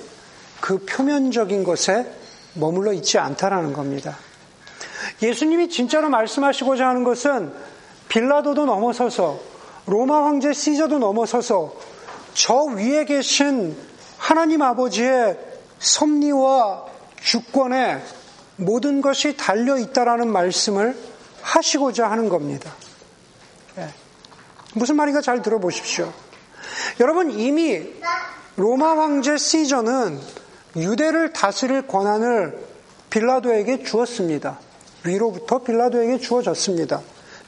그 0.61 0.85
표면적인 0.85 1.63
것에 1.63 2.11
머물러 2.53 2.93
있지 2.93 3.17
않다라는 3.17 3.73
겁니다. 3.73 4.17
예수님이 5.21 5.69
진짜로 5.69 6.09
말씀하시고자 6.09 6.87
하는 6.87 7.03
것은 7.03 7.53
빌라도도 8.07 8.65
넘어서서 8.65 9.39
로마 9.85 10.25
황제 10.25 10.53
시저도 10.53 10.99
넘어서서 10.99 11.73
저 12.33 12.55
위에 12.63 13.05
계신 13.05 13.75
하나님 14.17 14.61
아버지의 14.61 15.37
섭리와 15.79 16.85
주권에 17.21 18.01
모든 18.57 19.01
것이 19.01 19.37
달려 19.37 19.77
있다라는 19.77 20.31
말씀을 20.31 20.97
하시고자 21.41 22.09
하는 22.11 22.29
겁니다. 22.29 22.73
예. 23.77 23.87
무슨 24.73 24.95
말인가 24.97 25.21
잘 25.21 25.41
들어보십시오. 25.41 26.11
여러분 26.99 27.31
이미 27.31 27.81
로마 28.55 28.97
황제 28.97 29.37
시저는 29.37 30.19
유대를 30.75 31.33
다스릴 31.33 31.87
권한을 31.87 32.67
빌라도에게 33.09 33.83
주었습니다. 33.83 34.59
위로부터 35.03 35.59
빌라도에게 35.59 36.19
주어졌습니다. 36.19 37.01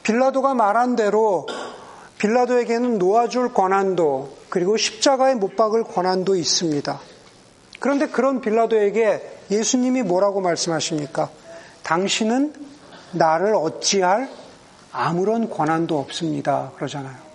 빌라도가 0.03 0.53
말한 0.53 0.95
대로 0.95 1.47
빌라도에게는 2.17 2.97
놓아줄 2.97 3.53
권한도 3.53 4.37
그리고 4.49 4.77
십자가에 4.77 5.35
못 5.35 5.55
박을 5.55 5.83
권한도 5.83 6.35
있습니다. 6.35 6.99
그런데 7.79 8.07
그런 8.07 8.41
빌라도에게 8.41 9.39
예수님이 9.49 10.03
뭐라고 10.03 10.39
말씀하십니까? 10.41 11.29
당신은 11.83 12.53
나를 13.11 13.55
어찌할 13.55 14.29
아무런 14.91 15.49
권한도 15.49 15.99
없습니다. 15.99 16.71
그러잖아요. 16.75 17.30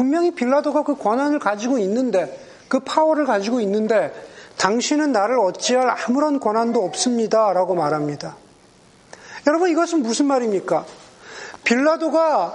네. 0.00 0.02
분명히 0.02 0.30
빌라도가 0.30 0.82
그 0.82 0.96
권한을 0.96 1.38
가지고 1.38 1.78
있는데, 1.78 2.38
그 2.68 2.80
파워를 2.80 3.26
가지고 3.26 3.60
있는데, 3.60 4.12
당신은 4.56 5.12
나를 5.12 5.38
어찌할 5.38 5.94
아무런 6.06 6.40
권한도 6.40 6.82
없습니다. 6.84 7.52
라고 7.52 7.74
말합니다. 7.74 8.36
여러분, 9.46 9.68
이것은 9.70 10.02
무슨 10.02 10.26
말입니까? 10.26 10.86
빌라도가 11.64 12.54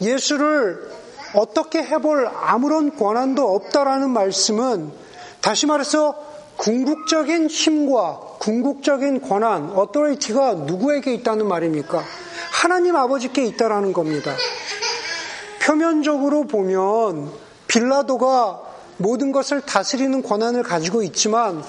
예수를 0.00 0.90
어떻게 1.34 1.82
해볼 1.82 2.30
아무런 2.34 2.96
권한도 2.96 3.54
없다라는 3.54 4.10
말씀은 4.10 4.90
다시 5.42 5.66
말해서 5.66 6.14
궁극적인 6.56 7.48
힘과 7.48 8.20
궁극적인 8.38 9.20
권한, 9.20 9.70
어토리티가 9.74 10.54
누구에게 10.54 11.12
있다는 11.14 11.46
말입니까? 11.46 12.02
하나님 12.52 12.96
아버지께 12.96 13.44
있다라는 13.44 13.92
겁니다. 13.92 14.32
표면적으로 15.66 16.44
보면 16.44 17.32
빌라도가 17.66 18.62
모든 18.98 19.32
것을 19.32 19.60
다스리는 19.62 20.22
권한을 20.22 20.62
가지고 20.62 21.02
있지만 21.02 21.62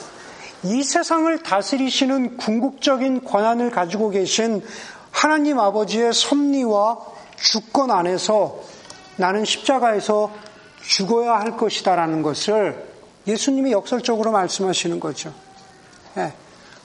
이 0.64 0.84
세상을 0.84 1.42
다스리시는 1.42 2.38
궁극적인 2.38 3.24
권한을 3.24 3.72
가지고 3.72 4.12
계신 4.12 4.64
하나님 5.10 5.60
아버지의 5.60 6.14
섭리와 6.14 7.00
주권 7.38 7.90
안에서 7.90 8.60
나는 9.16 9.46
십자가에서 9.46 10.32
죽어야 10.84 11.34
할 11.40 11.58
것이다라는 11.58 12.22
것을 12.22 12.86
예수님이 13.26 13.72
역설적으로 13.72 14.32
말씀하시는 14.32 15.00
거죠. 15.00 15.34
네. 16.14 16.34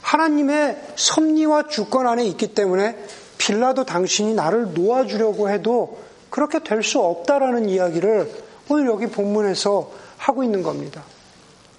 하나님의 0.01 0.81
섭리와 0.97 1.69
주권 1.69 2.07
안에 2.07 2.25
있기 2.25 2.55
때문에 2.55 2.97
빌라도 3.37 3.85
당신이 3.85 4.35
나를 4.35 4.73
놓아주려고 4.73 5.51
해도 5.51 5.99
그렇게 6.33 6.61
될 6.61 6.83
수 6.83 6.99
없다라는 6.99 7.69
이야기를 7.69 8.33
오늘 8.71 8.87
여기 8.87 9.07
본문에서 9.07 9.91
하고 10.17 10.43
있는 10.43 10.63
겁니다. 10.63 11.05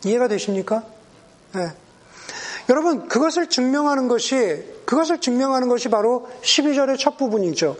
이해가 0.05 0.27
되십니까? 0.27 0.83
네. 1.53 1.71
여러분, 2.69 3.07
그것을 3.07 3.49
증명하는 3.49 4.07
것이, 4.07 4.63
그것을 4.85 5.19
증명하는 5.19 5.69
것이 5.69 5.89
바로 5.89 6.29
12절의 6.43 6.99
첫 6.99 7.17
부분이죠. 7.17 7.75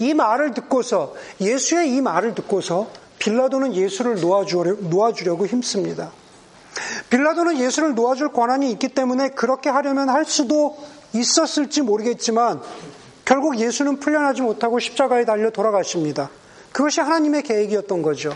이 0.00 0.12
말을 0.12 0.52
듣고서, 0.52 1.14
예수의 1.40 1.96
이 1.96 2.00
말을 2.02 2.34
듣고서 2.34 2.88
빌라도는 3.18 3.74
예수를 3.74 4.20
놓아주려고 4.20 5.46
힘씁니다. 5.46 6.12
빌라도는 7.08 7.58
예수를 7.58 7.94
놓아줄 7.94 8.32
권한이 8.32 8.70
있기 8.72 8.88
때문에 8.88 9.30
그렇게 9.30 9.70
하려면 9.70 10.10
할 10.10 10.26
수도 10.26 10.76
있었을지 11.14 11.80
모르겠지만 11.80 12.60
결국 13.28 13.58
예수는 13.58 14.00
풀려나지 14.00 14.40
못하고 14.40 14.78
십자가에 14.78 15.26
달려 15.26 15.50
돌아가십니다. 15.50 16.30
그것이 16.72 17.02
하나님의 17.02 17.42
계획이었던 17.42 18.00
거죠. 18.00 18.34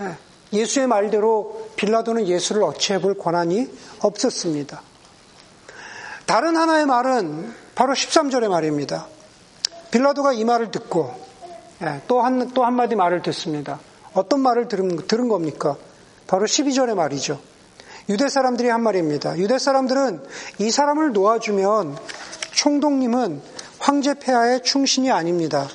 예, 0.00 0.16
예수의 0.52 0.88
말대로 0.88 1.70
빌라도는 1.76 2.26
예수를 2.26 2.64
어찌해 2.64 3.00
볼 3.00 3.16
권한이 3.16 3.70
없었습니다. 4.00 4.82
다른 6.26 6.56
하나의 6.56 6.86
말은 6.86 7.54
바로 7.76 7.92
13절의 7.92 8.48
말입니다. 8.48 9.06
빌라도가 9.92 10.32
이 10.32 10.42
말을 10.42 10.72
듣고 10.72 11.14
예, 11.82 12.00
또 12.08 12.20
한, 12.20 12.52
또 12.52 12.64
한마디 12.64 12.96
말을 12.96 13.22
듣습니다. 13.22 13.78
어떤 14.12 14.40
말을 14.40 14.66
들은, 14.66 15.06
들은 15.06 15.28
겁니까? 15.28 15.76
바로 16.26 16.46
12절의 16.46 16.96
말이죠. 16.96 17.40
유대 18.08 18.28
사람들이 18.28 18.70
한 18.70 18.82
말입니다. 18.82 19.38
유대 19.38 19.56
사람들은 19.56 20.20
이 20.58 20.72
사람을 20.72 21.12
놓아주면 21.12 21.96
총독님은 22.50 23.59
황제 23.80 24.14
폐하의 24.14 24.62
충신이 24.62 25.10
아닙니다. 25.10 25.66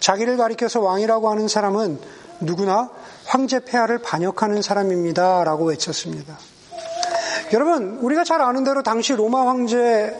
자기를 0.00 0.38
가리켜서 0.38 0.80
왕이라고 0.80 1.30
하는 1.30 1.46
사람은 1.46 2.00
누구나 2.40 2.90
황제 3.26 3.60
폐하를 3.60 3.98
반역하는 3.98 4.62
사람입니다. 4.62 5.44
라고 5.44 5.66
외쳤습니다. 5.66 6.38
여러분, 7.52 7.98
우리가 8.00 8.24
잘 8.24 8.40
아는 8.40 8.64
대로 8.64 8.82
당시 8.82 9.12
로마 9.12 9.46
황제의 9.46 10.16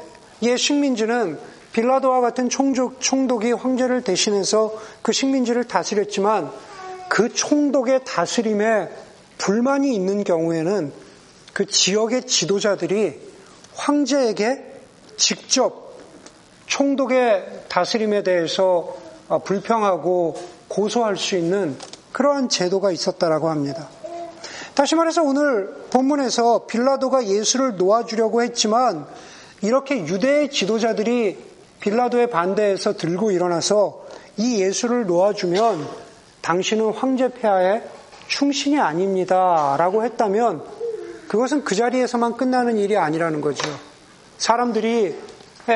식민지는 0.57 1.38
빌라도와 1.72 2.20
같은 2.20 2.50
총독, 2.50 3.00
총독이 3.00 3.53
황제를 3.53 4.03
대신해서 4.03 4.74
그 5.03 5.12
식민지를 5.12 5.64
다스렸지만 5.64 6.50
그 7.09 7.33
총독의 7.33 8.05
다스림에 8.05 8.88
불만이 9.38 9.94
있는 9.94 10.24
경우에는 10.24 10.92
그 11.55 11.66
지역의 11.66 12.26
지도자들이 12.26 13.18
황제에게 13.74 14.64
직접 15.16 15.89
총독의 16.70 17.64
다스림에 17.68 18.22
대해서 18.22 18.96
어, 19.28 19.40
불평하고 19.40 20.37
고소할 20.68 21.16
수 21.16 21.37
있는 21.37 21.76
그러한 22.12 22.48
제도가 22.48 22.92
있었다라고 22.92 23.50
합니다. 23.50 23.88
다시 24.74 24.94
말해서 24.94 25.22
오늘 25.22 25.74
본문에서 25.90 26.66
빌라도가 26.66 27.26
예수를 27.26 27.76
놓아주려고 27.76 28.42
했지만 28.42 29.04
이렇게 29.62 29.98
유대의 30.06 30.50
지도자들이 30.50 31.38
빌라도의 31.80 32.30
반대에서 32.30 32.96
들고 32.96 33.33
일어나서 33.33 34.06
이 34.37 34.62
예수를 34.62 35.06
놓아주면 35.06 35.87
당신은 36.40 36.92
황제 36.92 37.28
폐하의 37.28 37.83
충신이 38.28 38.78
아닙니다. 38.78 39.74
라고 39.76 40.04
했다면 40.04 40.62
그것은 41.28 41.64
그 41.64 41.74
자리에서만 41.74 42.37
끝나는 42.37 42.78
일이 42.78 42.96
아니라는 42.96 43.40
거죠. 43.40 43.68
사람들이 44.38 45.30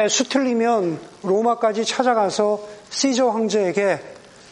수틀리면 0.09 0.99
로마까지 1.23 1.85
찾아가서 1.85 2.61
시저 2.91 3.29
황제에게 3.29 4.01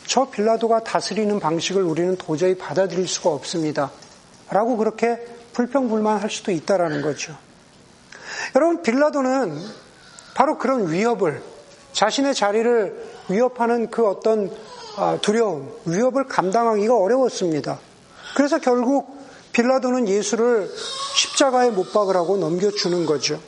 저 0.07 0.31
빌라도가 0.31 0.85
다스리는 0.85 1.39
방식을 1.41 1.83
우리는 1.83 2.17
도저히 2.17 2.57
받아들일 2.57 3.09
수가 3.09 3.31
없습니다. 3.31 3.91
라고 4.51 4.77
그렇게 4.77 5.19
불평불만할 5.53 6.31
수도 6.31 6.53
있다라는 6.53 7.03
거죠. 7.03 7.37
여러분, 8.55 8.83
빌라도는 8.83 9.59
바로 10.35 10.59
그런 10.59 10.91
위협을, 10.91 11.43
자신의 11.93 12.35
자리를 12.35 13.11
위협하는 13.29 13.91
그 13.91 14.07
어떤 14.07 14.51
아, 14.97 15.19
두려움, 15.23 15.73
위협을 15.87 16.25
감당하기가 16.25 16.97
어려웠습니다. 16.97 17.79
그래서 18.37 18.59
결국 18.59 19.19
빌라도는 19.53 20.09
예수를 20.09 20.71
십자가에 21.15 21.71
못 21.71 21.93
박으라고 21.93 22.37
넘겨주는 22.37 23.07
거죠. 23.07 23.41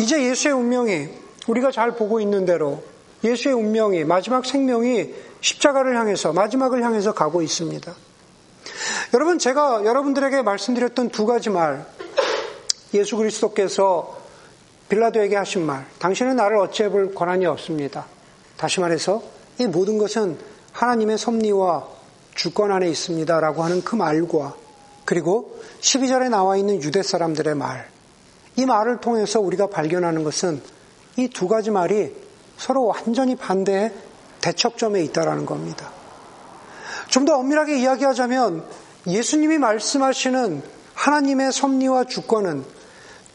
이제 0.00 0.22
예수의 0.22 0.54
운명이 0.54 1.08
우리가 1.46 1.70
잘 1.70 1.92
보고 1.92 2.20
있는 2.20 2.44
대로 2.44 2.82
예수의 3.24 3.54
운명이 3.54 4.04
마지막 4.04 4.44
생명이 4.44 5.14
십자가를 5.40 5.96
향해서 5.98 6.32
마지막을 6.32 6.82
향해서 6.82 7.12
가고 7.14 7.42
있습니다. 7.42 7.94
여러분 9.14 9.38
제가 9.38 9.84
여러분들에게 9.84 10.42
말씀드렸던 10.42 11.10
두 11.10 11.26
가지 11.26 11.50
말 11.50 11.86
예수 12.94 13.16
그리스도께서 13.16 14.18
빌라도에게 14.88 15.36
하신 15.36 15.64
말 15.64 15.86
당신은 15.98 16.36
나를 16.36 16.58
어찌해 16.58 16.88
볼 16.90 17.14
권한이 17.14 17.46
없습니다. 17.46 18.06
다시 18.56 18.80
말해서 18.80 19.22
이 19.58 19.66
모든 19.66 19.98
것은 19.98 20.38
하나님의 20.72 21.18
섭리와 21.18 21.86
주권 22.34 22.72
안에 22.72 22.88
있습니다라고 22.88 23.62
하는 23.62 23.82
그 23.82 23.94
말과 23.94 24.54
그리고 25.04 25.60
12절에 25.80 26.30
나와 26.30 26.56
있는 26.56 26.82
유대 26.82 27.02
사람들의 27.02 27.54
말, 27.54 27.88
이 28.56 28.66
말을 28.66 29.00
통해서 29.00 29.40
우리가 29.40 29.68
발견하는 29.68 30.24
것은 30.24 30.62
이 31.16 31.28
두 31.28 31.48
가지 31.48 31.70
말이 31.70 32.14
서로 32.56 32.86
완전히 32.86 33.36
반대의 33.36 33.92
대척점에 34.40 35.02
있다라는 35.04 35.46
겁니다. 35.46 35.90
좀 37.08 37.24
더 37.26 37.36
엄밀하게 37.36 37.78
이야기하자면 37.78 38.64
예수님이 39.06 39.58
말씀하시는 39.58 40.62
하나님의 40.94 41.52
섭리와 41.52 42.04
주권은 42.04 42.64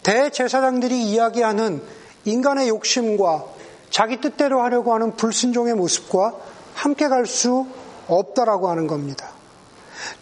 대제사장들이 0.04 1.04
이야기하는 1.04 1.82
인간의 2.26 2.70
욕심과 2.70 3.46
자기 3.90 4.20
뜻대로 4.22 4.62
하려고 4.64 4.94
하는 4.94 5.16
불순종의 5.16 5.76
모습과 5.76 6.34
함께 6.74 7.08
갈 7.08 7.26
수 7.26 7.68
없다라고 8.08 8.70
하는 8.70 8.88
겁니다. 8.88 9.30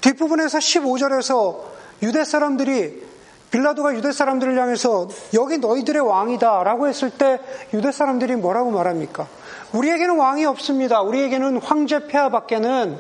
뒷부분에서 0.02 0.58
15절에서 0.58 1.60
유대 2.04 2.24
사람들이 2.24 3.04
빌라도가 3.52 3.94
유대 3.96 4.12
사람들을 4.12 4.60
향해서 4.60 5.10
여기 5.34 5.58
너희들의 5.58 6.02
왕이다 6.02 6.64
라고 6.64 6.88
했을 6.88 7.10
때 7.10 7.40
유대 7.74 7.92
사람들이 7.92 8.36
뭐라고 8.36 8.72
말합니까? 8.72 9.28
우리에게는 9.74 10.18
왕이 10.18 10.46
없습니다. 10.46 11.02
우리에게는 11.02 11.58
황제 11.58 12.08
폐하 12.08 12.30
밖에는 12.30 12.98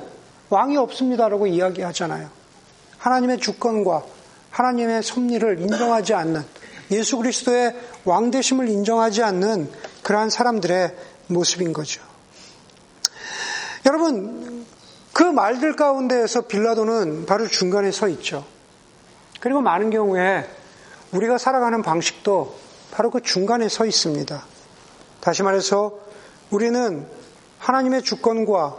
왕이 0.49 0.77
없습니다 0.77 1.27
라고 1.27 1.47
이야기하잖아요. 1.47 2.29
하나님의 2.97 3.39
주권과 3.39 4.03
하나님의 4.51 5.03
섭리를 5.03 5.59
인정하지 5.61 6.13
않는 6.13 6.43
예수 6.91 7.17
그리스도의 7.17 7.75
왕대심을 8.05 8.69
인정하지 8.69 9.23
않는 9.23 9.69
그러한 10.03 10.29
사람들의 10.29 10.95
모습인 11.27 11.73
거죠. 11.73 12.01
여러분, 13.85 14.65
그 15.13 15.23
말들 15.23 15.75
가운데에서 15.75 16.41
빌라도는 16.41 17.25
바로 17.25 17.47
중간에 17.47 17.91
서 17.91 18.07
있죠. 18.09 18.45
그리고 19.45 19.61
많은 19.61 19.91
경우에 19.91 20.43
우리가 21.11 21.37
살아가는 21.37 21.83
방식도 21.83 22.55
바로 22.89 23.11
그 23.11 23.21
중간에 23.21 23.69
서 23.69 23.85
있습니다. 23.85 24.43
다시 25.21 25.43
말해서 25.43 25.99
우리는 26.49 27.05
하나님의 27.59 28.01
주권과 28.01 28.75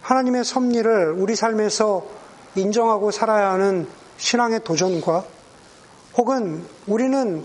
하나님의 0.00 0.42
섭리를 0.42 1.12
우리 1.18 1.36
삶에서 1.36 2.06
인정하고 2.54 3.10
살아야 3.10 3.52
하는 3.52 3.86
신앙의 4.16 4.64
도전과 4.64 5.22
혹은 6.16 6.64
우리는 6.86 7.44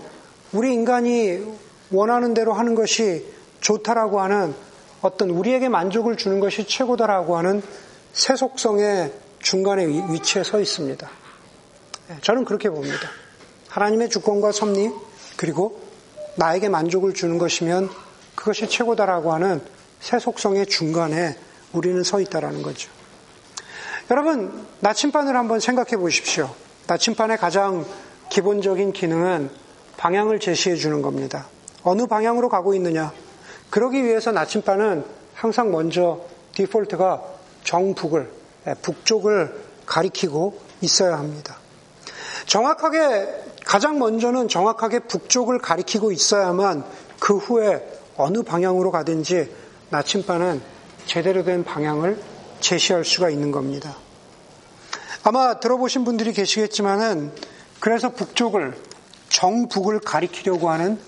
우리 0.54 0.72
인간이 0.72 1.44
원하는 1.90 2.32
대로 2.32 2.54
하는 2.54 2.74
것이 2.74 3.30
좋다라고 3.60 4.18
하는 4.18 4.54
어떤 5.02 5.28
우리에게 5.28 5.68
만족을 5.68 6.16
주는 6.16 6.40
것이 6.40 6.66
최고다라고 6.66 7.36
하는 7.36 7.62
세속성의 8.14 9.12
중간에 9.40 9.84
위치에 10.10 10.42
서 10.42 10.58
있습니다. 10.58 11.21
예, 12.10 12.16
저는 12.20 12.44
그렇게 12.44 12.68
봅니다. 12.70 13.08
하나님의 13.68 14.10
주권과 14.10 14.52
섭리 14.52 14.90
그리고 15.36 15.80
나에게 16.36 16.68
만족을 16.68 17.14
주는 17.14 17.38
것이면 17.38 17.90
그것이 18.34 18.68
최고다라고 18.68 19.32
하는 19.32 19.60
세속성의 20.00 20.66
중간에 20.66 21.36
우리는 21.72 22.02
서 22.02 22.20
있다라는 22.20 22.62
거죠. 22.62 22.90
여러분 24.10 24.66
나침반을 24.80 25.36
한번 25.36 25.60
생각해 25.60 25.96
보십시오. 25.96 26.54
나침반의 26.86 27.38
가장 27.38 27.86
기본적인 28.30 28.92
기능은 28.92 29.50
방향을 29.96 30.40
제시해 30.40 30.76
주는 30.76 31.02
겁니다. 31.02 31.46
어느 31.82 32.06
방향으로 32.06 32.48
가고 32.48 32.74
있느냐. 32.74 33.12
그러기 33.70 34.04
위해서 34.04 34.32
나침반은 34.32 35.04
항상 35.34 35.70
먼저 35.70 36.20
디폴트가 36.54 37.22
정북을, 37.64 38.30
예, 38.66 38.74
북쪽을 38.74 39.54
가리키고 39.86 40.58
있어야 40.80 41.18
합니다. 41.18 41.61
정확하게, 42.46 43.28
가장 43.64 43.98
먼저는 43.98 44.48
정확하게 44.48 45.00
북쪽을 45.00 45.58
가리키고 45.58 46.12
있어야만 46.12 46.84
그 47.20 47.36
후에 47.36 47.86
어느 48.16 48.42
방향으로 48.42 48.90
가든지 48.90 49.52
나침반은 49.90 50.60
제대로 51.06 51.44
된 51.44 51.64
방향을 51.64 52.20
제시할 52.60 53.04
수가 53.04 53.30
있는 53.30 53.50
겁니다. 53.50 53.96
아마 55.24 55.60
들어보신 55.60 56.04
분들이 56.04 56.32
계시겠지만은 56.32 57.32
그래서 57.80 58.10
북쪽을 58.10 58.76
정북을 59.28 60.00
가리키려고 60.00 60.70
하는 60.70 60.98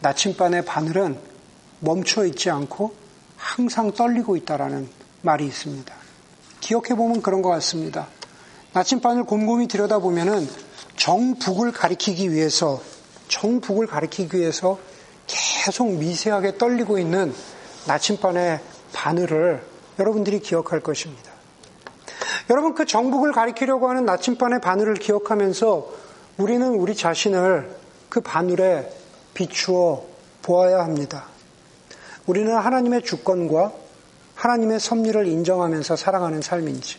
나침반의 0.00 0.64
바늘은 0.64 1.18
멈춰 1.80 2.24
있지 2.26 2.50
않고 2.50 2.94
항상 3.36 3.92
떨리고 3.92 4.36
있다라는 4.36 4.88
말이 5.22 5.46
있습니다. 5.46 5.94
기억해 6.60 6.94
보면 6.94 7.22
그런 7.22 7.42
것 7.42 7.48
같습니다. 7.50 8.06
나침반을 8.72 9.24
곰곰이 9.24 9.68
들여다보면은 9.68 10.48
정북을 10.96 11.72
가리키기 11.72 12.32
위해서 12.32 12.80
정북을 13.28 13.86
가리키기 13.86 14.36
위해서 14.36 14.78
계속 15.26 15.90
미세하게 15.92 16.58
떨리고 16.58 16.98
있는 16.98 17.34
나침반의 17.86 18.60
바늘을 18.92 19.62
여러분들이 19.98 20.40
기억할 20.40 20.80
것입니다. 20.80 21.32
여러분 22.50 22.74
그 22.74 22.84
정북을 22.84 23.32
가리키려고 23.32 23.88
하는 23.88 24.04
나침반의 24.04 24.60
바늘을 24.60 24.94
기억하면서 24.94 25.88
우리는 26.38 26.68
우리 26.68 26.94
자신을 26.94 27.70
그 28.08 28.20
바늘에 28.20 28.90
비추어 29.34 30.04
보아야 30.42 30.80
합니다. 30.80 31.24
우리는 32.26 32.54
하나님의 32.54 33.02
주권과 33.02 33.72
하나님의 34.34 34.80
섭리를 34.80 35.26
인정하면서 35.26 35.96
살아가는 35.96 36.42
삶인지, 36.42 36.98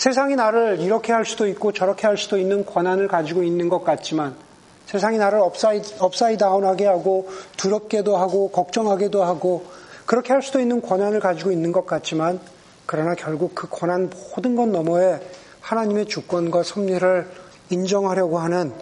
세상이 0.00 0.34
나를 0.34 0.80
이렇게 0.80 1.12
할 1.12 1.26
수도 1.26 1.46
있고 1.46 1.72
저렇게 1.72 2.06
할 2.06 2.16
수도 2.16 2.38
있는 2.38 2.64
권한을 2.64 3.06
가지고 3.06 3.42
있는 3.42 3.68
것 3.68 3.84
같지만, 3.84 4.34
세상이 4.86 5.18
나를 5.18 5.40
upside, 5.40 5.96
upside 5.98 6.38
down하게 6.38 6.86
하고, 6.86 7.28
두렵게도 7.58 8.16
하고, 8.16 8.50
걱정하게도 8.50 9.22
하고, 9.22 9.66
그렇게 10.06 10.32
할 10.32 10.40
수도 10.40 10.58
있는 10.58 10.80
권한을 10.80 11.20
가지고 11.20 11.52
있는 11.52 11.70
것 11.70 11.84
같지만, 11.84 12.40
그러나 12.86 13.14
결국 13.14 13.54
그 13.54 13.68
권한 13.68 14.08
모든 14.08 14.56
것 14.56 14.70
너머에 14.70 15.20
하나님의 15.60 16.06
주권과 16.06 16.62
섭리를 16.62 17.28
인정하려고 17.68 18.38
하는 18.38 18.72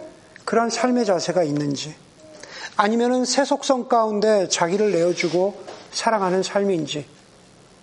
그러한 0.45 0.69
삶의 0.69 1.03
자세가 1.03 1.43
있는지, 1.43 1.95
아니면은 2.77 3.25
세속성 3.25 3.89
가운데 3.89 4.47
자기를 4.47 4.93
내어주고 4.93 5.65
살아가는 5.91 6.41
삶인지 6.41 7.05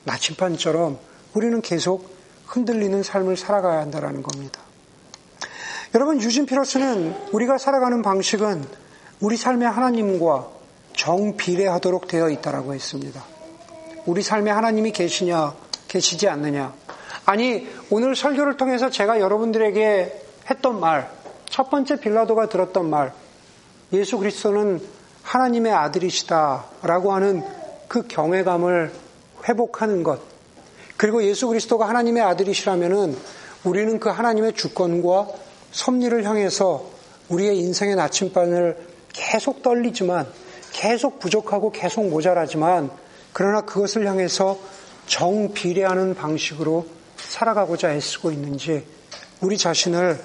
나침반처럼 0.04 0.98
우리는 1.34 1.60
계속 1.60 2.15
흔들리는 2.46 3.02
삶을 3.02 3.36
살아가야 3.36 3.80
한다는 3.80 4.22
겁니다. 4.22 4.60
여러분 5.94 6.20
유진 6.20 6.46
피러스는 6.46 7.14
우리가 7.32 7.58
살아가는 7.58 8.02
방식은 8.02 8.64
우리 9.20 9.36
삶의 9.36 9.68
하나님과 9.68 10.48
정비례하도록 10.94 12.08
되어 12.08 12.30
있다라고 12.30 12.74
했습니다. 12.74 13.24
우리 14.06 14.22
삶에 14.22 14.50
하나님이 14.50 14.92
계시냐 14.92 15.54
계시지 15.88 16.28
않느냐 16.28 16.72
아니 17.24 17.68
오늘 17.90 18.14
설교를 18.14 18.56
통해서 18.56 18.90
제가 18.90 19.20
여러분들에게 19.20 20.22
했던 20.50 20.80
말 20.80 21.16
첫 21.56 21.70
번째 21.70 21.98
빌라도가 21.98 22.48
들었던 22.48 22.90
말 22.90 23.12
예수 23.92 24.18
그리스도는 24.18 24.80
하나님의 25.22 25.72
아들이시다라고 25.72 27.12
하는 27.14 27.42
그 27.88 28.06
경외감을 28.06 28.92
회복하는 29.48 30.02
것. 30.02 30.20
그리고 30.96 31.22
예수 31.24 31.48
그리스도가 31.48 31.88
하나님의 31.88 32.22
아들이시라면은 32.22 33.16
우리는 33.64 34.00
그 34.00 34.08
하나님의 34.08 34.54
주권과 34.54 35.28
섭리를 35.72 36.24
향해서 36.24 36.90
우리의 37.28 37.58
인생의 37.58 37.96
나침반을 37.96 38.76
계속 39.12 39.62
떨리지만 39.62 40.26
계속 40.72 41.18
부족하고 41.18 41.72
계속 41.72 42.08
모자라지만 42.08 42.90
그러나 43.32 43.62
그것을 43.62 44.06
향해서 44.06 44.58
정비례하는 45.06 46.14
방식으로 46.14 46.86
살아가고자 47.16 47.92
애쓰고 47.92 48.30
있는지 48.30 48.84
우리 49.40 49.58
자신을 49.58 50.20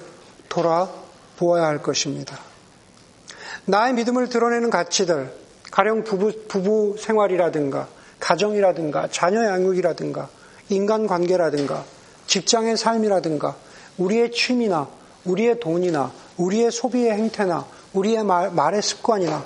돌아보아야 0.50 1.66
할 1.66 1.82
것입니다. 1.82 2.40
나의 3.66 3.94
믿음을 3.94 4.30
드러내는 4.30 4.70
가치들, 4.70 5.34
가령 5.72 6.04
부부, 6.04 6.48
부부 6.48 6.96
생활이라든가, 7.00 7.88
가정이라든가, 8.20 9.08
자녀 9.12 9.46
양육이라든가, 9.46 10.30
인간 10.76 11.08
관계라든가, 11.08 11.84
직장의 12.28 12.78
삶이라든가, 12.78 13.56
우리의 13.98 14.32
취미나, 14.32 14.88
우리의 15.26 15.60
돈이나, 15.60 16.12
우리의 16.38 16.72
소비의 16.72 17.12
행태나, 17.12 17.66
우리의 17.94 18.24
말, 18.24 18.52
말의 18.52 18.82
습관이나, 18.82 19.46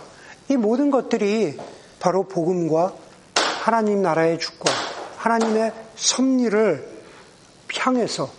이 0.50 0.56
모든 0.56 0.92
것들이 0.92 1.58
바로 2.00 2.24
복음과 2.28 2.94
하나님 3.64 4.02
나라의 4.02 4.40
주권, 4.40 4.72
하나님의 5.18 5.74
섭리를 5.96 6.88
향해서, 7.78 8.30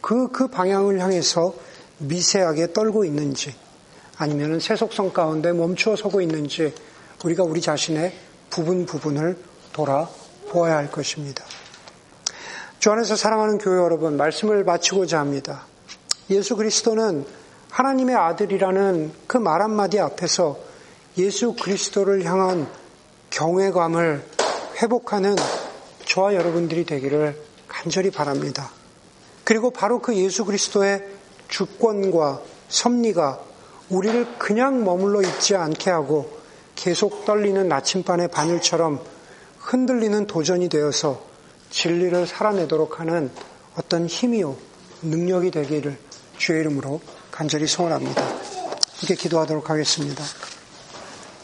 그, 0.00 0.30
그 0.30 0.48
방향을 0.48 1.00
향해서 1.00 1.54
미세하게 1.98 2.72
떨고 2.72 3.04
있는지, 3.04 3.54
아니면 4.16 4.60
세속성 4.60 5.12
가운데 5.12 5.52
멈추어 5.52 5.96
서고 5.96 6.20
있는지 6.20 6.72
우리가 7.24 7.42
우리 7.42 7.60
자신의 7.60 8.12
부분 8.50 8.86
부분을 8.86 9.36
돌아보아야 9.72 10.76
할 10.76 10.90
것입니다. 10.90 11.44
주 12.84 12.92
안에서 12.92 13.16
사랑하는 13.16 13.56
교회 13.56 13.78
여러분, 13.78 14.18
말씀을 14.18 14.62
마치고자 14.62 15.18
합니다. 15.18 15.62
예수 16.28 16.54
그리스도는 16.54 17.24
하나님의 17.70 18.14
아들이라는 18.14 19.10
그 19.26 19.38
말 19.38 19.62
한마디 19.62 19.98
앞에서 19.98 20.58
예수 21.16 21.54
그리스도를 21.54 22.26
향한 22.26 22.68
경외감을 23.30 24.22
회복하는 24.82 25.34
저와 26.04 26.34
여러분들이 26.34 26.84
되기를 26.84 27.40
간절히 27.68 28.10
바랍니다. 28.10 28.68
그리고 29.44 29.70
바로 29.70 30.02
그 30.02 30.14
예수 30.14 30.44
그리스도의 30.44 31.06
주권과 31.48 32.42
섭리가 32.68 33.40
우리를 33.88 34.36
그냥 34.38 34.84
머물러 34.84 35.22
있지 35.22 35.56
않게 35.56 35.90
하고 35.90 36.38
계속 36.74 37.24
떨리는 37.24 37.66
나침반의 37.66 38.28
바늘처럼 38.28 39.00
흔들리는 39.60 40.26
도전이 40.26 40.68
되어서 40.68 41.32
진리를 41.74 42.28
살아내도록 42.28 43.00
하는 43.00 43.30
어떤 43.74 44.06
힘이요, 44.06 44.56
능력이 45.02 45.50
되기를 45.50 45.98
주의 46.38 46.60
이름으로 46.60 47.00
간절히 47.32 47.66
소원합니다. 47.66 48.22
이렇게 49.00 49.16
기도하도록 49.16 49.68
하겠습니다. 49.68 50.22